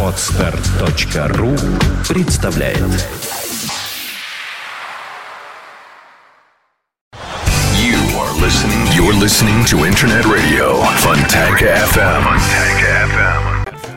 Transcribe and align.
Отстар.ру 0.00 1.56
представляет 2.08 2.78
You 7.74 7.98
are 8.16 8.32
listening. 8.40 8.86
You're 8.94 9.12
listening 9.12 9.64
to 9.66 9.84
Internet 9.86 10.24
Radio 10.26 10.82
Fontanka 11.02 11.66
FM. 11.90 12.22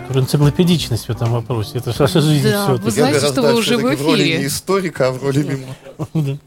FM. 0.10 0.18
Энциклопедичность 0.18 1.06
в 1.08 1.12
этом 1.12 1.32
вопросе. 1.32 1.78
Это 1.78 1.92
же 1.92 1.98
ваша 2.00 2.22
жизнь 2.22 2.50
Да, 2.50 2.64
все-таки. 2.64 2.86
вы 2.86 2.92
знаете, 2.92 3.28
что 3.28 3.42
вы 3.44 3.54
уже 3.54 3.78
в 3.78 3.82
в 3.82 3.84
роли 4.04 4.24
эфире. 4.24 4.38
не 4.40 4.48
историка, 4.48 5.10
а 5.10 5.12
в 5.12 5.22
роли 5.24 5.44
мимо. 5.44 6.38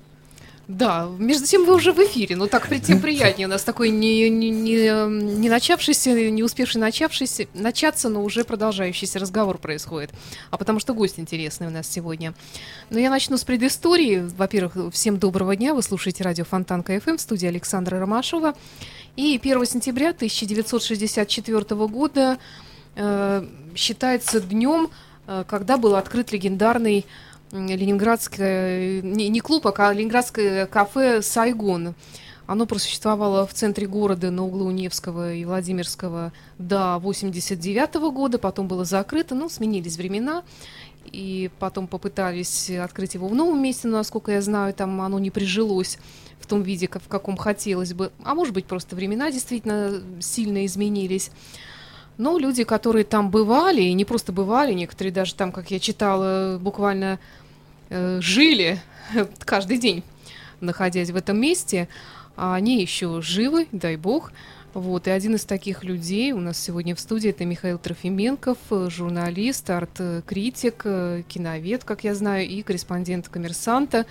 Да, 0.70 1.08
между 1.18 1.46
тем 1.46 1.64
вы 1.64 1.74
уже 1.74 1.92
в 1.92 1.98
эфире, 1.98 2.36
но 2.36 2.46
так 2.46 2.68
при- 2.68 2.78
тем 2.78 3.00
приятнее. 3.00 3.48
У 3.48 3.50
нас 3.50 3.64
такой 3.64 3.90
не, 3.90 4.30
не, 4.30 4.50
не, 4.50 4.74
не 5.36 5.48
начавшийся, 5.48 6.30
не 6.30 6.44
успевший 6.44 6.80
начавшийся, 6.80 7.48
начаться, 7.54 8.08
но 8.08 8.22
уже 8.22 8.44
продолжающийся 8.44 9.18
разговор 9.18 9.58
происходит. 9.58 10.12
А 10.52 10.56
потому 10.56 10.78
что 10.78 10.94
гость 10.94 11.18
интересный 11.18 11.66
у 11.66 11.70
нас 11.70 11.88
сегодня. 11.88 12.34
Но 12.88 13.00
я 13.00 13.10
начну 13.10 13.36
с 13.36 13.42
предыстории. 13.42 14.24
Во-первых, 14.36 14.92
всем 14.92 15.18
доброго 15.18 15.56
дня. 15.56 15.74
Вы 15.74 15.82
слушаете 15.82 16.22
радио 16.22 16.44
Фонтанка 16.44 17.00
ФМ 17.00 17.16
в 17.16 17.20
студии 17.20 17.48
Александра 17.48 17.98
Ромашова. 17.98 18.54
И 19.16 19.40
1 19.42 19.66
сентября 19.66 20.10
1964 20.10 21.64
года 21.88 22.38
э, 22.94 23.44
считается 23.74 24.40
днем, 24.40 24.88
э, 25.26 25.42
когда 25.48 25.78
был 25.78 25.96
открыт 25.96 26.30
легендарный 26.30 27.06
ленинградское, 27.52 29.02
не, 29.02 29.28
не 29.28 29.40
клуб, 29.40 29.66
а 29.66 29.92
ленинградское 29.92 30.66
кафе 30.66 31.22
«Сайгон». 31.22 31.94
Оно 32.46 32.66
просуществовало 32.66 33.46
в 33.46 33.54
центре 33.54 33.86
города 33.86 34.32
на 34.32 34.44
углу 34.44 34.72
Невского 34.72 35.34
и 35.34 35.44
Владимирского 35.44 36.32
до 36.58 36.98
89 36.98 37.94
года, 38.12 38.38
потом 38.38 38.66
было 38.66 38.84
закрыто, 38.84 39.36
ну, 39.36 39.48
сменились 39.48 39.96
времена, 39.96 40.42
и 41.04 41.50
потом 41.60 41.86
попытались 41.86 42.68
открыть 42.70 43.14
его 43.14 43.28
в 43.28 43.34
новом 43.36 43.62
месте, 43.62 43.86
но, 43.86 43.98
насколько 43.98 44.32
я 44.32 44.42
знаю, 44.42 44.74
там 44.74 45.00
оно 45.00 45.20
не 45.20 45.30
прижилось 45.30 45.98
в 46.40 46.46
том 46.46 46.62
виде, 46.62 46.88
в 46.88 47.08
каком 47.08 47.36
хотелось 47.36 47.94
бы. 47.94 48.10
А 48.24 48.34
может 48.34 48.52
быть, 48.52 48.66
просто 48.66 48.96
времена 48.96 49.30
действительно 49.30 50.02
сильно 50.20 50.66
изменились. 50.66 51.30
Но 52.18 52.36
люди, 52.36 52.64
которые 52.64 53.04
там 53.04 53.30
бывали, 53.30 53.82
и 53.82 53.92
не 53.92 54.04
просто 54.04 54.32
бывали, 54.32 54.72
некоторые 54.72 55.12
даже 55.12 55.34
там, 55.34 55.52
как 55.52 55.70
я 55.70 55.78
читала, 55.78 56.58
буквально 56.60 57.14
э, 57.14 57.18
жили 57.90 58.80
каждый 59.44 59.78
день, 59.78 60.02
находясь 60.60 61.10
в 61.10 61.16
этом 61.16 61.40
месте, 61.40 61.88
а 62.36 62.54
они 62.54 62.80
еще 62.80 63.20
живы, 63.20 63.68
дай 63.72 63.96
бог. 63.96 64.32
Вот, 64.72 65.08
и 65.08 65.10
один 65.10 65.34
из 65.34 65.44
таких 65.44 65.82
людей 65.82 66.32
у 66.32 66.38
нас 66.38 66.58
сегодня 66.58 66.94
в 66.94 67.00
студии 67.00 67.30
это 67.30 67.44
Михаил 67.44 67.76
Трофименков, 67.78 68.56
э, 68.70 68.88
журналист, 68.88 69.68
арт-критик, 69.68 70.82
э, 70.84 71.22
киновед, 71.28 71.82
как 71.82 72.04
я 72.04 72.14
знаю, 72.14 72.46
и 72.46 72.62
корреспондент 72.62 73.28
коммерсанта. 73.28 74.06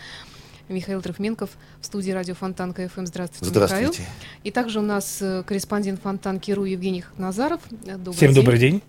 Михаил 0.68 1.02
Трофименков 1.02 1.50
в 1.82 1.86
студии 1.86 2.12
радио 2.12 2.36
Фонтанка 2.36 2.88
ФМ. 2.90 3.06
Здравствуйте, 3.06 3.46
Михаил. 3.50 3.68
Здравствуйте. 3.68 4.10
И 4.44 4.52
также 4.52 4.80
у 4.80 4.84
нас 4.84 5.20
э, 5.22 5.44
корреспондент 5.48 6.02
Фонтанки 6.02 6.52
РУ 6.52 6.66
Евгений 6.66 7.06
Назаров. 7.18 7.62
Э, 7.86 7.96
Добрый 7.96 8.16
Всем 8.16 8.34
день. 8.34 8.44
добрый 8.44 8.60
день. 8.60 8.82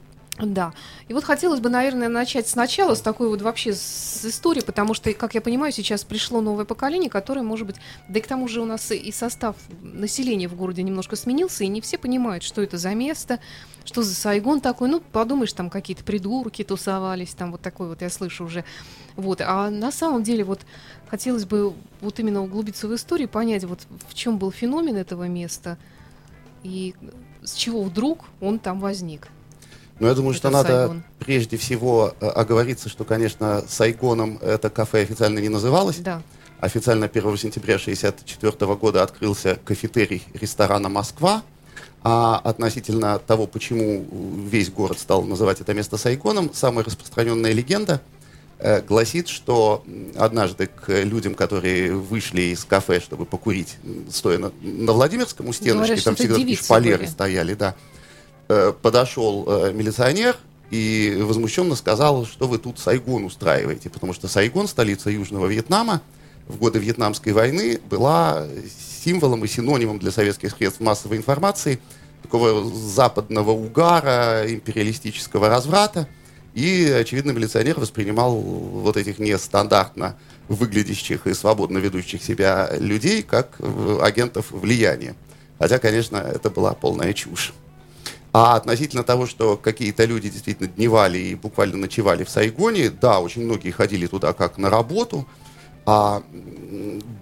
Да. 0.43 0.73
И 1.09 1.15
вот 1.15 1.25
хотелось 1.25 1.61
бы, 1.61 1.69
наверное, 1.69 2.09
начать 2.09 2.49
сначала, 2.49 2.95
с 2.95 3.01
такой 3.01 3.29
вот 3.29 3.43
вообще 3.43 3.73
с 3.75 4.25
истории, 4.25 4.61
потому 4.61 4.95
что, 4.95 5.13
как 5.13 5.35
я 5.35 5.41
понимаю, 5.41 5.73
сейчас 5.73 6.05
пришло 6.05 6.41
новое 6.41 6.65
поколение, 6.65 7.11
которое, 7.11 7.43
может 7.43 7.67
быть, 7.67 7.77
да 8.09 8.19
и 8.19 8.23
к 8.23 8.27
тому 8.27 8.49
же 8.49 8.61
у 8.61 8.65
нас 8.65 8.91
и 8.91 9.13
состав 9.13 9.57
населения 9.83 10.49
в 10.49 10.55
городе 10.55 10.83
немножко 10.83 11.17
сменился, 11.17 11.65
и 11.65 11.69
не 11.69 11.81
все 11.81 11.99
понимают, 11.99 12.43
что 12.43 12.63
это 12.63 12.79
за 12.79 12.95
место, 12.95 13.41
что 13.85 14.03
за 14.03 14.15
Сайгон 14.15 14.61
такой. 14.61 14.89
Ну, 14.89 15.01
подумаешь, 15.01 15.53
там 15.53 15.71
какие-то 15.71 16.05
придурки 16.05 16.65
тусовались, 16.65 17.35
там 17.35 17.53
вот 17.53 17.61
такой 17.61 17.89
вот 17.89 18.03
я 18.03 18.11
слышу 18.11 18.45
уже. 18.45 18.65
Вот. 19.17 19.41
А 19.41 19.71
на 19.71 19.93
самом 19.93 20.23
деле 20.23 20.45
вот 20.45 20.61
хотелось 21.09 21.45
бы 21.45 21.75
вот 22.01 22.19
именно 22.19 22.43
углубиться 22.43 22.89
в 22.89 22.95
историю, 22.95 23.29
понять, 23.29 23.65
вот 23.65 23.81
в 24.09 24.15
чем 24.15 24.39
был 24.39 24.51
феномен 24.51 24.97
этого 24.97 25.25
места 25.25 25.79
и 26.63 26.95
с 27.43 27.55
чего 27.55 27.83
вдруг 27.83 28.25
он 28.41 28.59
там 28.59 28.81
возник. 28.81 29.29
Но 30.01 30.09
я 30.09 30.15
думаю, 30.15 30.31
Это 30.31 30.39
что 30.39 30.51
надо 30.51 30.69
Сайгон. 30.69 31.03
прежде 31.19 31.57
всего 31.57 32.15
э, 32.21 32.27
оговориться, 32.27 32.89
что, 32.89 33.05
конечно, 33.05 33.63
Сайгоном 33.69 34.39
это 34.39 34.71
кафе 34.71 35.03
официально 35.03 35.39
не 35.39 35.49
называлось. 35.51 35.99
Да. 35.99 36.23
Официально 36.59 37.07
1 37.07 37.37
сентября 37.39 37.75
1964 37.77 38.75
года 38.77 39.03
открылся 39.03 39.59
кафетерий 39.65 40.23
ресторана 40.35 40.89
«Москва». 40.89 41.43
А 42.03 42.39
относительно 42.43 43.19
того, 43.19 43.47
почему 43.47 44.07
весь 44.49 44.71
город 44.71 44.99
стал 44.99 45.23
называть 45.23 45.61
это 45.61 45.75
место 45.75 45.99
Сайгоном, 45.99 46.51
самая 46.55 46.83
распространенная 46.83 47.53
легенда 47.53 48.01
э, 48.59 48.81
гласит, 48.81 49.29
что 49.29 49.85
однажды 50.17 50.67
к 50.69 50.89
людям, 51.05 51.35
которые 51.35 51.93
вышли 51.95 52.41
из 52.55 52.65
кафе, 52.65 53.01
чтобы 53.01 53.27
покурить, 53.27 53.77
стоя 54.11 54.39
на, 54.39 54.51
на 54.63 54.93
Владимирском 54.93 55.47
у 55.49 55.53
стеночки, 55.53 55.89
Говорят, 55.89 56.05
там 56.05 56.15
всегда 56.15 56.35
такие 56.37 56.57
шпалеры 56.57 56.99
были. 57.01 57.07
стояли, 57.07 57.53
да, 57.55 57.75
подошел 58.83 59.45
э, 59.47 59.73
милиционер 59.73 60.37
и 60.71 61.19
возмущенно 61.21 61.75
сказал, 61.75 62.27
что 62.27 62.49
вы 62.49 62.59
тут 62.59 62.79
Сайгон 62.79 63.25
устраиваете, 63.25 63.91
потому 63.91 64.13
что 64.13 64.29
Сайгон, 64.29 64.69
столица 64.69 65.11
Южного 65.11 65.47
Вьетнама, 65.47 66.01
в 66.47 66.57
годы 66.57 66.79
Вьетнамской 66.79 67.33
войны 67.33 67.81
была 67.89 68.47
символом 69.05 69.45
и 69.45 69.49
синонимом 69.49 69.99
для 69.99 70.11
советских 70.11 70.53
средств 70.53 70.81
массовой 70.81 71.17
информации 71.17 71.81
такого 72.23 72.69
западного 72.73 73.53
угара, 73.53 74.45
империалистического 74.49 75.49
разврата. 75.49 76.09
И, 76.55 76.85
очевидно, 76.91 77.31
милиционер 77.31 77.79
воспринимал 77.79 78.35
вот 78.35 78.97
этих 78.97 79.19
нестандартно 79.19 80.17
выглядящих 80.49 81.27
и 81.29 81.35
свободно 81.35 81.79
ведущих 81.79 82.23
себя 82.23 82.71
людей 82.77 83.23
как 83.23 83.55
э, 83.61 83.99
агентов 84.03 84.51
влияния. 84.51 85.15
Хотя, 85.61 85.79
конечно, 85.79 86.17
это 86.17 86.51
была 86.51 86.75
полная 86.75 87.13
чушь. 87.13 87.55
А 88.33 88.55
относительно 88.55 89.03
того, 89.03 89.27
что 89.27 89.57
какие-то 89.57 90.05
люди 90.05 90.31
действительно 90.31 90.69
дневали 90.69 91.19
и 91.19 91.35
буквально 91.35 91.79
ночевали 91.79 92.23
в 92.23 92.31
Сайгоне, 92.31 92.91
да, 92.91 93.19
очень 93.21 93.45
многие 93.45 93.71
ходили 93.71 94.07
туда 94.07 94.33
как 94.33 94.57
на 94.57 94.71
работу. 94.71 95.27
А 95.85 96.23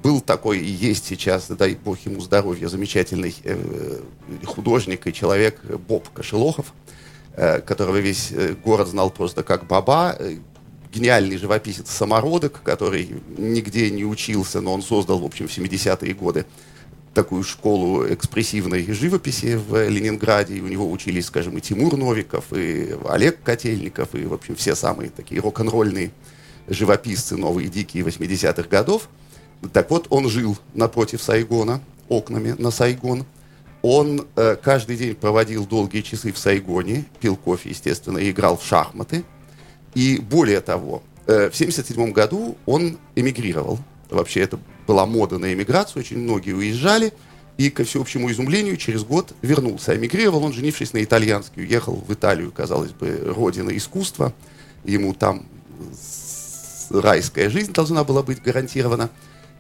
был 0.02 0.20
такой 0.20 0.58
и 0.58 0.70
есть 0.70 1.06
сейчас, 1.06 1.48
дай 1.48 1.74
бог 1.74 1.98
ему 2.00 2.20
здоровья, 2.20 2.68
замечательный 2.68 3.34
э, 3.44 4.00
художник 4.44 5.06
и 5.06 5.12
человек 5.12 5.64
Боб 5.64 6.08
Кошелохов, 6.10 6.74
э, 7.32 7.60
которого 7.60 7.96
весь 7.96 8.30
э, 8.32 8.54
город 8.62 8.88
знал 8.88 9.10
просто 9.10 9.42
как 9.42 9.66
Баба. 9.66 10.18
Гениальный 10.92 11.38
живописец 11.38 11.90
самородок, 11.90 12.60
который 12.62 13.10
нигде 13.36 13.90
не 13.90 14.04
учился, 14.04 14.60
но 14.60 14.74
он 14.74 14.82
создал, 14.82 15.20
в 15.20 15.24
общем, 15.24 15.48
в 15.48 15.56
70-е 15.56 16.12
годы 16.14 16.44
такую 17.14 17.42
школу 17.42 18.06
экспрессивной 18.06 18.92
живописи 18.92 19.56
в 19.56 19.88
Ленинграде. 19.88 20.56
И 20.56 20.60
у 20.60 20.68
него 20.68 20.90
учились, 20.90 21.26
скажем, 21.26 21.56
и 21.58 21.60
Тимур 21.60 21.96
Новиков, 21.96 22.52
и 22.52 22.96
Олег 23.08 23.42
Котельников, 23.42 24.14
и, 24.14 24.24
в 24.24 24.34
общем, 24.34 24.56
все 24.56 24.74
самые 24.74 25.10
такие 25.10 25.40
рок-н-ролльные 25.40 26.12
живописцы 26.68 27.36
новые, 27.36 27.68
дикие 27.68 28.04
80-х 28.04 28.68
годов. 28.68 29.08
Так 29.72 29.90
вот, 29.90 30.06
он 30.10 30.28
жил 30.28 30.56
напротив 30.74 31.22
Сайгона, 31.22 31.80
окнами 32.08 32.54
на 32.58 32.70
Сайгон. 32.70 33.24
Он 33.82 34.26
э, 34.36 34.56
каждый 34.56 34.96
день 34.96 35.14
проводил 35.14 35.66
долгие 35.66 36.02
часы 36.02 36.32
в 36.32 36.38
Сайгоне, 36.38 37.04
пил 37.20 37.36
кофе, 37.36 37.70
естественно, 37.70 38.18
и 38.18 38.30
играл 38.30 38.56
в 38.56 38.64
шахматы. 38.64 39.24
И 39.94 40.18
более 40.18 40.60
того, 40.60 41.02
э, 41.26 41.50
в 41.50 41.54
1977 41.54 42.12
году 42.12 42.56
он 42.66 42.98
эмигрировал. 43.14 43.78
Вообще 44.10 44.40
это 44.40 44.58
была 44.86 45.06
мода 45.06 45.38
на 45.38 45.52
эмиграцию, 45.52 46.00
очень 46.00 46.18
многие 46.18 46.52
уезжали. 46.52 47.12
И, 47.56 47.70
ко 47.70 47.82
всеобщему 47.82 48.30
изумлению, 48.30 48.76
через 48.76 49.02
год 49.02 49.34
вернулся. 49.42 49.96
Эмигрировал 49.96 50.44
он, 50.44 50.52
женившись 50.52 50.92
на 50.92 51.02
итальянский, 51.02 51.62
уехал 51.62 51.94
в 51.94 52.12
Италию, 52.12 52.52
казалось 52.52 52.92
бы, 52.92 53.20
родина 53.34 53.76
искусства. 53.76 54.32
Ему 54.84 55.12
там 55.12 55.44
райская 56.90 57.50
жизнь 57.50 57.72
должна 57.72 58.04
была 58.04 58.22
быть 58.22 58.40
гарантирована. 58.42 59.10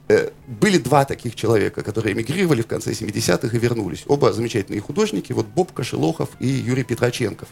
Э, 0.08 0.30
Были 0.46 0.78
два 0.78 1.04
таких 1.04 1.34
человека, 1.34 1.82
которые 1.82 2.14
эмигрировали 2.14 2.62
в 2.62 2.68
конце 2.68 2.92
70-х 2.92 3.54
и 3.54 3.58
вернулись. 3.58 4.04
Оба 4.06 4.32
замечательные 4.32 4.80
художники, 4.80 5.32
вот 5.32 5.46
Боб 5.46 5.72
Кошелохов 5.72 6.30
и 6.38 6.46
Юрий 6.46 6.84
Петроченков. 6.84 7.48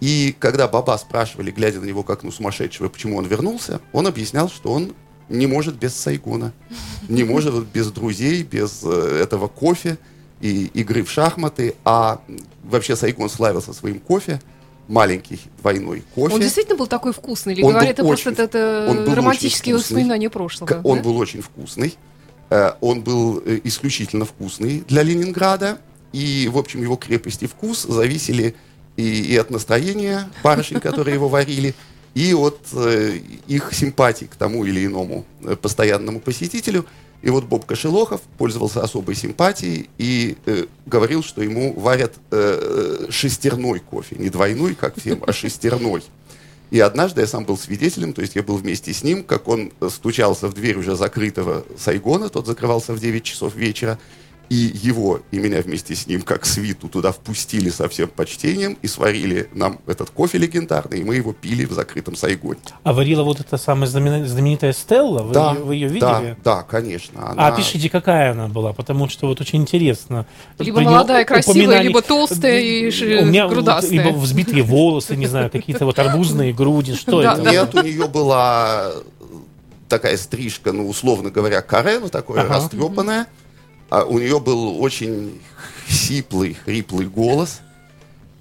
И 0.00 0.34
когда 0.38 0.68
Баба 0.68 0.96
спрашивали, 0.98 1.50
глядя 1.50 1.80
на 1.80 1.84
него 1.84 2.02
как 2.02 2.22
на 2.22 2.30
сумасшедшего, 2.30 2.88
почему 2.88 3.16
он 3.16 3.26
вернулся, 3.26 3.80
он 3.92 4.06
объяснял, 4.06 4.48
что 4.48 4.72
он 4.72 4.94
не 5.28 5.46
может 5.46 5.76
без 5.76 5.94
Сайгона, 5.94 6.52
не 7.08 7.24
может 7.24 7.54
без 7.66 7.90
друзей, 7.90 8.42
без 8.42 8.80
э, 8.84 9.20
этого 9.22 9.48
кофе 9.48 9.98
и 10.40 10.66
игры 10.74 11.02
в 11.02 11.10
шахматы. 11.10 11.74
А 11.84 12.20
вообще 12.62 12.96
Сайгон 12.96 13.28
славился 13.28 13.72
своим 13.72 14.00
кофе, 14.00 14.40
маленький 14.88 15.40
двойной 15.60 16.02
кофе. 16.14 16.34
Он 16.34 16.40
действительно 16.40 16.76
был 16.76 16.86
такой 16.86 17.12
вкусный, 17.12 17.54
или 17.54 17.62
Он 17.62 17.72
говорят, 17.72 17.88
был 17.88 17.92
это 17.92 18.04
просто 18.04 18.30
очень- 18.30 18.42
это 18.42 18.86
он 18.88 18.96
был 18.96 19.02
очень 19.04 19.14
романтические 19.14 19.74
воспоминания 19.76 20.30
прошлого. 20.30 20.80
Он 20.84 20.98
да? 20.98 21.04
был 21.04 21.16
очень 21.16 21.42
вкусный. 21.42 21.96
Э, 22.50 22.72
Он 22.80 23.00
был 23.00 23.42
э, 23.44 23.60
исключительно 23.64 24.24
вкусный 24.24 24.84
для 24.86 25.02
Ленинграда. 25.02 25.78
И, 26.12 26.48
в 26.52 26.58
общем, 26.58 26.80
его 26.80 26.94
крепость 26.96 27.42
и 27.42 27.46
вкус 27.48 27.82
зависели 27.82 28.54
и, 28.96 29.02
и 29.02 29.36
от 29.36 29.50
настроения 29.50 30.28
барышень, 30.44 30.78
которые 30.78 31.14
его 31.14 31.28
варили, 31.28 31.74
и 32.14 32.32
от 32.32 32.58
э, 32.72 33.18
их 33.46 33.72
симпатий 33.72 34.26
к 34.26 34.36
тому 34.36 34.64
или 34.64 34.86
иному 34.86 35.26
э, 35.42 35.56
постоянному 35.56 36.20
посетителю. 36.20 36.86
И 37.22 37.30
вот 37.30 37.44
Боб 37.44 37.64
Кошелохов 37.64 38.20
пользовался 38.38 38.82
особой 38.82 39.14
симпатией 39.14 39.88
и 39.98 40.36
э, 40.46 40.66
говорил, 40.86 41.22
что 41.22 41.42
ему 41.42 41.72
варят 41.72 42.14
э, 42.30 43.06
шестерной 43.10 43.80
кофе, 43.80 44.16
не 44.16 44.28
двойной, 44.28 44.74
как 44.74 44.98
всем, 44.98 45.22
а 45.26 45.32
шестерной. 45.32 46.02
И 46.70 46.80
однажды 46.80 47.20
я 47.20 47.26
сам 47.26 47.44
был 47.44 47.58
свидетелем, 47.58 48.12
то 48.12 48.22
есть 48.22 48.36
я 48.36 48.42
был 48.42 48.56
вместе 48.56 48.92
с 48.92 49.02
ним, 49.02 49.22
как 49.22 49.48
он 49.48 49.72
стучался 49.90 50.48
в 50.48 50.54
дверь 50.54 50.76
уже 50.76 50.96
закрытого 50.96 51.64
Сайгона, 51.78 52.28
тот 52.28 52.46
закрывался 52.46 52.92
в 52.92 53.00
9 53.00 53.22
часов 53.22 53.54
вечера, 53.54 53.98
и 54.50 54.54
его, 54.54 55.20
и 55.30 55.38
меня 55.38 55.60
вместе 55.60 55.94
с 55.94 56.06
ним, 56.06 56.22
как 56.22 56.44
свиту, 56.44 56.88
туда 56.88 57.12
впустили 57.12 57.70
со 57.70 57.88
всем 57.88 58.08
почтением 58.08 58.78
и 58.82 58.86
сварили 58.86 59.48
нам 59.52 59.80
этот 59.86 60.10
кофе 60.10 60.38
легендарный, 60.38 61.00
и 61.00 61.04
мы 61.04 61.16
его 61.16 61.32
пили 61.32 61.64
в 61.64 61.72
закрытом 61.72 62.16
Сайгоне. 62.16 62.60
А 62.82 62.92
варила 62.92 63.22
вот 63.22 63.40
эта 63.40 63.56
самая 63.56 63.86
знаменитая 63.86 64.72
Стелла? 64.72 65.22
Вы, 65.22 65.34
да, 65.34 65.52
ее, 65.52 65.60
вы 65.60 65.74
ее 65.74 65.88
видели? 65.88 66.00
Да, 66.00 66.36
да, 66.44 66.62
конечно. 66.62 67.30
Она... 67.30 67.48
А 67.48 67.52
пишите, 67.52 67.88
какая 67.88 68.32
она 68.32 68.48
была, 68.48 68.72
потому 68.72 69.08
что 69.08 69.26
вот 69.26 69.40
очень 69.40 69.62
интересно. 69.62 70.26
Либо 70.58 70.80
молодая, 70.80 71.24
красивая, 71.24 71.62
упоминали... 71.62 71.88
либо 71.88 72.02
толстая 72.02 72.60
и 72.60 73.22
У 73.22 73.26
меня 73.26 73.48
грудастая. 73.48 73.90
либо 73.90 74.08
взбитые 74.16 74.62
волосы, 74.62 75.16
не 75.16 75.26
знаю, 75.26 75.50
какие-то 75.50 75.84
вот 75.84 75.98
арбузные 75.98 76.52
груди, 76.52 76.94
что 76.94 77.22
это? 77.22 77.40
Нет, 77.40 77.74
у 77.74 77.82
нее 77.82 78.06
была 78.08 78.92
такая 79.88 80.16
стрижка, 80.16 80.72
ну, 80.72 80.88
условно 80.88 81.30
говоря, 81.30 81.62
каре, 81.62 81.98
ну, 82.00 82.08
такое 82.08 82.46
растрепанное. 82.48 83.26
А 83.90 84.04
у 84.04 84.18
нее 84.18 84.40
был 84.40 84.80
очень 84.80 85.40
сиплый, 85.88 86.54
хриплый 86.54 87.06
голос. 87.06 87.60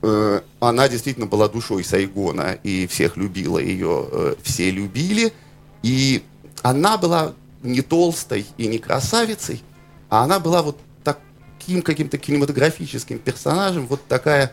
Э, 0.01 0.41
она 0.59 0.89
действительно 0.89 1.27
была 1.27 1.47
душой 1.47 1.83
Сайгона, 1.83 2.57
и 2.63 2.87
всех 2.87 3.17
любила 3.17 3.59
ее, 3.59 4.07
э, 4.11 4.35
все 4.43 4.71
любили. 4.71 5.33
И 5.81 6.23
она 6.61 6.97
была 6.97 7.33
не 7.61 7.81
толстой 7.81 8.45
и 8.57 8.67
не 8.67 8.77
красавицей, 8.77 9.63
а 10.09 10.23
она 10.23 10.39
была 10.39 10.61
вот 10.61 10.77
таким 11.03 11.81
каким-то 11.81 12.17
кинематографическим 12.17 13.19
персонажем, 13.19 13.87
вот 13.87 14.05
такая 14.07 14.51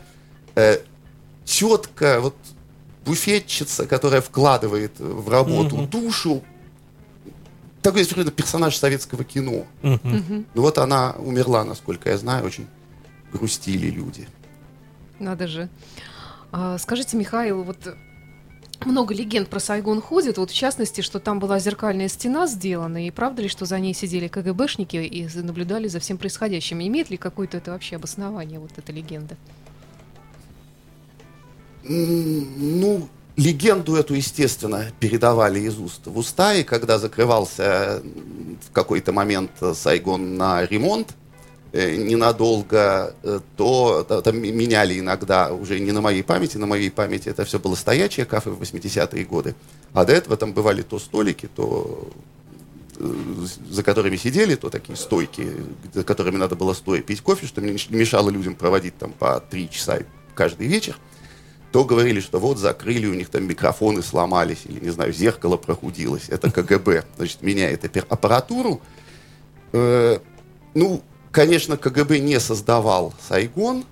э, 0.55 0.79
четкая, 1.45 2.21
вот 2.21 2.37
буфетчица, 3.05 3.87
которая 3.87 4.21
вкладывает 4.21 4.99
в 4.99 5.29
работу 5.29 5.77
mm-hmm. 5.77 5.89
душу, 5.89 6.45
такой 7.83 8.05
совершенно 8.05 8.31
персонаж 8.31 8.77
советского 8.77 9.25
кино. 9.25 9.67
Ну 9.83 10.45
вот 10.55 10.79
она 10.79 11.13
умерла, 11.19 11.65
насколько 11.65 12.11
я 12.11 12.19
знаю, 12.19 12.45
очень 12.45 12.67
грустили 13.33 13.89
люди. 13.91 14.27
Надо 15.19 15.47
же. 15.47 15.69
А, 16.53 16.79
скажите, 16.79 17.17
Михаил, 17.17 17.63
вот 17.63 17.95
много 18.85 19.15
легенд 19.15 19.49
про 19.49 19.61
Сайгон 19.61 20.01
ходит, 20.01 20.39
вот 20.39 20.51
в 20.51 20.55
частности, 20.55 21.03
что 21.03 21.21
там 21.21 21.39
была 21.39 21.59
зеркальная 21.59 22.09
стена 22.09 22.47
сделана, 22.47 23.07
и 23.07 23.11
правда 23.11 23.43
ли, 23.43 23.49
что 23.49 23.67
за 23.67 23.79
ней 23.79 23.95
сидели 23.95 24.27
КГБшники 24.29 24.97
и 24.97 25.29
наблюдали 25.43 25.87
за 25.89 26.01
всем 26.01 26.19
происходящим? 26.19 26.81
Имеет 26.81 27.11
ли 27.11 27.17
какое-то 27.17 27.59
это 27.59 27.71
вообще 27.73 27.97
обоснование, 27.97 28.59
вот 28.59 28.73
эта 28.77 28.91
легенда? 28.93 29.37
Ну, 31.85 33.09
Легенду 33.41 33.97
эту, 33.97 34.13
естественно, 34.13 34.93
передавали 35.01 35.61
из 35.61 35.79
уст 35.79 36.03
в 36.05 36.19
уста, 36.19 36.53
и 36.53 36.63
когда 36.63 36.99
закрывался 36.99 38.03
в 38.69 38.71
какой-то 38.71 39.13
момент 39.13 39.53
Сайгон 39.73 40.37
на 40.37 40.67
ремонт, 40.67 41.15
э, 41.73 41.97
ненадолго, 41.97 43.15
э, 43.23 43.41
то 43.57 44.03
там 44.03 44.37
меняли 44.43 44.99
иногда, 44.99 45.55
уже 45.55 45.81
не 45.81 45.91
на 45.91 46.03
моей 46.03 46.23
памяти, 46.23 46.59
на 46.59 46.67
моей 46.67 46.91
памяти 46.91 47.31
это 47.31 47.47
все 47.47 47.59
было 47.59 47.77
стоячее 47.77 48.27
кафе 48.27 48.51
в 48.51 48.61
80-е 48.61 49.25
годы, 49.25 49.55
а 49.95 50.05
до 50.05 50.13
этого 50.13 50.37
там 50.37 50.53
бывали 50.53 50.83
то 50.83 50.99
столики, 50.99 51.49
то 51.57 52.11
э, 52.99 53.15
за 53.71 53.83
которыми 53.83 54.17
сидели, 54.17 54.55
то 54.55 54.69
такие 54.69 54.97
стойки, 54.97 55.51
за 55.95 56.05
которыми 56.05 56.37
надо 56.37 56.57
было 56.57 56.75
стоя 56.75 57.01
пить 57.01 57.23
кофе, 57.23 57.47
что 57.47 57.63
мешало 57.63 58.29
людям 58.29 58.55
проводить 58.55 58.99
там 58.99 59.13
по 59.13 59.41
три 59.41 59.71
часа 59.71 60.01
каждый 60.35 60.67
вечер 60.67 60.99
то 61.73 61.85
говорили, 61.85 62.21
что 62.21 62.39
вот 62.39 62.59
закрыли, 62.59 63.07
у 63.07 63.15
них 63.15 63.29
там 63.29 63.45
микрофоны 63.45 64.03
сломались, 64.03 64.63
или, 64.65 64.81
не 64.81 64.91
знаю, 64.91 65.13
зеркало 65.13 65.57
прохудилось. 65.57 66.29
Это 66.29 66.51
КГБ, 66.51 67.05
значит, 67.17 67.43
меняет 67.43 67.85
аппаратуру. 68.09 68.81
Э, 69.73 70.19
ну, 70.75 71.03
конечно, 71.31 71.77
КГБ 71.77 72.19
не 72.19 72.41
создавал 72.41 73.15
Сайгон, 73.29 73.85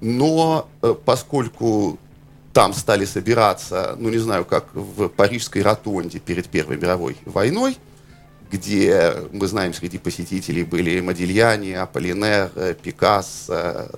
но 0.00 0.68
э, 0.82 0.94
поскольку 1.04 1.98
там 2.52 2.74
стали 2.74 3.06
собираться, 3.06 3.96
ну, 3.98 4.10
не 4.10 4.18
знаю, 4.18 4.44
как 4.44 4.74
в 4.74 5.08
Парижской 5.08 5.62
ротонде 5.62 6.18
перед 6.18 6.48
Первой 6.48 6.76
мировой 6.76 7.16
войной, 7.24 7.78
где, 8.50 9.14
мы 9.32 9.46
знаем, 9.46 9.72
среди 9.72 9.96
посетителей 9.96 10.62
были 10.62 11.00
Модильяни, 11.00 11.72
Аполлинер, 11.72 12.50
э, 12.54 12.74
Пикассо, 12.80 13.88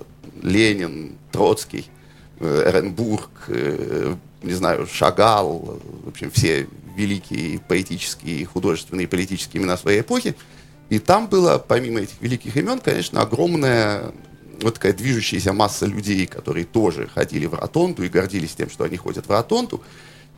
Ленин, 0.41 1.17
Троцкий– 1.33 1.89
Эренбург, 2.39 3.29
э, 3.47 4.15
не 4.43 4.53
знаю, 4.53 4.87
Шагал, 4.87 5.79
в 6.03 6.09
общем, 6.09 6.31
все 6.31 6.67
великие 6.95 7.59
поэтические, 7.59 8.45
художественные 8.45 9.05
и 9.05 9.07
политические 9.07 9.61
имена 9.61 9.77
своей 9.77 10.01
эпохи. 10.01 10.35
И 10.89 10.99
там 10.99 11.27
было, 11.27 11.57
помимо 11.57 11.99
этих 11.99 12.21
великих 12.21 12.55
имен, 12.55 12.79
конечно, 12.79 13.21
огромная 13.21 14.13
вот 14.61 14.75
такая 14.75 14.93
движущаяся 14.93 15.53
масса 15.53 15.85
людей, 15.85 16.25
которые 16.25 16.65
тоже 16.65 17.07
ходили 17.07 17.45
в 17.45 17.53
Ротонду 17.53 18.03
и 18.03 18.09
гордились 18.09 18.55
тем, 18.55 18.69
что 18.69 18.83
они 18.83 18.97
ходят 18.97 19.27
в 19.27 19.31
Ротонду. 19.31 19.81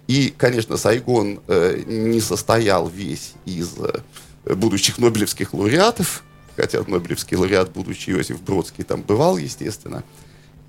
И, 0.08 0.34
конечно, 0.36 0.76
Сайгон 0.76 1.40
э, 1.48 1.84
не 1.86 2.20
состоял 2.20 2.90
весь 2.90 3.34
из 3.46 3.76
э, 3.78 4.56
будущих 4.56 4.98
нобелевских 4.98 5.54
лауреатов, 5.54 6.24
хотя 6.58 6.84
нобелевский 6.86 7.38
лауреат, 7.38 7.72
будущий 7.72 8.12
Иосиф 8.12 8.42
Бродский, 8.42 8.84
там 8.84 9.04
бывал, 9.04 9.38
естественно. 9.38 10.04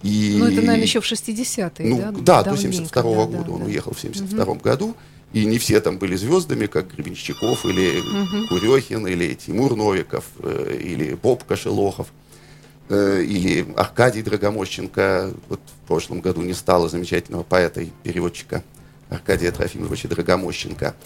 И... 0.02 0.36
Ну, 0.38 0.46
это, 0.46 0.56
наверное, 0.56 0.82
еще 0.82 1.00
в 1.00 1.04
60-е, 1.04 1.86
ну, 1.86 1.98
да? 2.22 2.42
Да, 2.42 2.50
до 2.50 2.56
72 2.56 3.02
-го 3.02 3.26
года. 3.26 3.44
Да, 3.44 3.52
он 3.52 3.60
да. 3.60 3.66
уехал 3.66 3.92
в 3.92 4.00
72 4.00 4.44
угу. 4.44 4.54
году. 4.54 4.96
И 5.32 5.44
не 5.44 5.58
все 5.58 5.80
там 5.80 5.98
были 5.98 6.16
звездами, 6.16 6.66
как 6.66 6.92
Гребенщиков, 6.94 7.64
или 7.64 8.00
угу. 8.00 8.48
Курехин, 8.48 9.06
или 9.06 9.34
Тимур 9.34 9.76
Новиков, 9.76 10.24
э, 10.42 10.80
или 10.82 11.14
Боб 11.14 11.44
Кошелохов, 11.44 12.08
э, 12.88 13.22
или 13.22 13.66
Аркадий 13.76 14.22
Драгомощенко. 14.22 15.32
Вот 15.48 15.60
в 15.84 15.86
прошлом 15.86 16.20
году 16.20 16.42
не 16.42 16.54
стало 16.54 16.88
замечательного 16.88 17.44
поэта 17.44 17.82
и 17.82 17.90
переводчика 18.02 18.64
Аркадия 19.08 19.52
Трофимовича 19.52 20.08
Драгомощенко. 20.08 20.96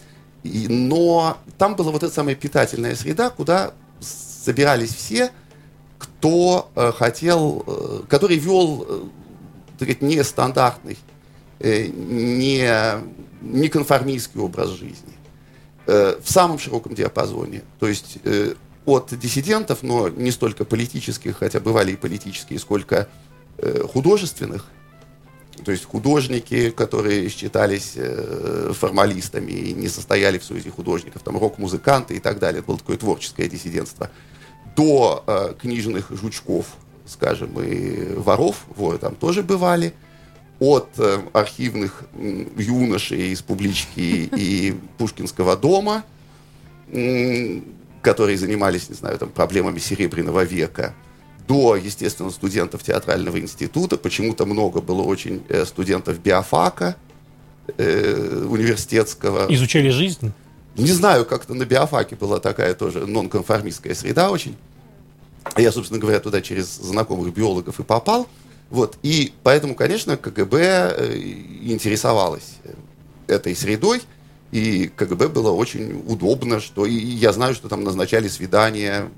И, 0.44 0.68
но 0.68 1.36
там 1.58 1.74
была 1.74 1.90
вот 1.90 2.02
эта 2.02 2.14
самая 2.14 2.34
питательная 2.34 2.94
среда, 2.94 3.28
куда 3.28 3.74
собирались 4.00 4.94
все– 4.94 5.32
кто 6.24 6.70
э, 6.74 6.90
хотел, 6.92 7.62
э, 7.66 8.00
который 8.08 8.38
вел 8.38 8.86
э, 8.88 9.02
сказать, 9.76 10.00
нестандартный, 10.00 10.96
не, 11.60 12.68
не 13.42 13.68
конформистский 13.68 14.40
образ 14.40 14.70
жизни 14.70 15.14
в 15.86 16.24
самом 16.24 16.58
широком 16.58 16.94
диапазоне. 16.94 17.62
То 17.78 17.86
есть 17.86 18.18
от 18.84 19.18
диссидентов, 19.18 19.82
но 19.82 20.08
не 20.08 20.30
столько 20.30 20.64
политических, 20.64 21.38
хотя 21.38 21.60
бывали 21.60 21.92
и 21.92 21.96
политические, 21.96 22.58
сколько 22.58 23.08
художественных, 23.92 24.66
то 25.64 25.70
есть 25.70 25.84
художники, 25.84 26.70
которые 26.70 27.28
считались 27.28 27.96
формалистами 28.76 29.52
и 29.52 29.72
не 29.72 29.88
состояли 29.88 30.38
в 30.38 30.44
союзе 30.44 30.70
художников, 30.70 31.22
там 31.22 31.38
рок-музыканты 31.38 32.16
и 32.16 32.20
так 32.20 32.38
далее. 32.40 32.58
Это 32.58 32.66
было 32.66 32.78
такое 32.78 32.96
творческое 32.96 33.48
диссидентство 33.48 34.10
до 34.76 35.24
э, 35.26 35.54
книжных 35.60 36.10
жучков, 36.10 36.66
скажем, 37.06 37.60
и 37.60 38.14
воров, 38.14 38.64
воры 38.76 38.98
там 38.98 39.14
тоже 39.14 39.42
бывали, 39.42 39.94
от 40.60 40.88
э, 40.98 41.20
архивных 41.32 42.04
э, 42.14 42.46
юношей 42.56 43.32
из 43.32 43.42
публички 43.42 44.28
и 44.36 44.74
Пушкинского 44.98 45.56
дома, 45.56 46.04
э, 46.88 47.60
которые 48.02 48.38
занимались, 48.38 48.88
не 48.88 48.94
знаю, 48.94 49.18
там, 49.18 49.30
проблемами 49.30 49.78
Серебряного 49.78 50.44
века, 50.44 50.94
до, 51.46 51.76
естественно, 51.76 52.30
студентов 52.30 52.82
театрального 52.82 53.38
института. 53.38 53.96
Почему-то 53.96 54.46
много 54.46 54.80
было 54.80 55.02
очень 55.02 55.42
э, 55.48 55.64
студентов 55.64 56.18
биофака 56.20 56.96
э, 57.76 58.46
университетского. 58.48 59.46
Изучали 59.52 59.90
жизнь? 59.90 60.32
Не 60.76 60.92
знаю, 60.92 61.24
как-то 61.24 61.54
на 61.54 61.64
биофаке 61.64 62.16
была 62.16 62.40
такая 62.40 62.74
тоже 62.74 63.06
нонконформистская 63.06 63.94
среда 63.94 64.30
очень. 64.30 64.56
Я, 65.56 65.70
собственно 65.70 66.00
говоря, 66.00 66.20
туда 66.20 66.40
через 66.40 66.66
знакомых 66.76 67.32
биологов 67.32 67.78
и 67.78 67.82
попал. 67.82 68.26
Вот. 68.70 68.98
И 69.02 69.32
поэтому, 69.42 69.74
конечно, 69.74 70.16
КГБ 70.16 70.56
э, 70.58 71.16
интересовалась 71.62 72.56
этой 73.26 73.54
средой. 73.54 74.02
И 74.50 74.90
КГБ 74.96 75.28
было 75.28 75.50
очень 75.50 76.02
удобно, 76.06 76.60
что 76.60 76.86
и 76.86 76.94
я 76.94 77.32
знаю, 77.32 77.54
что 77.54 77.68
там 77.68 77.84
назначали 77.84 78.28
свидания 78.28 79.08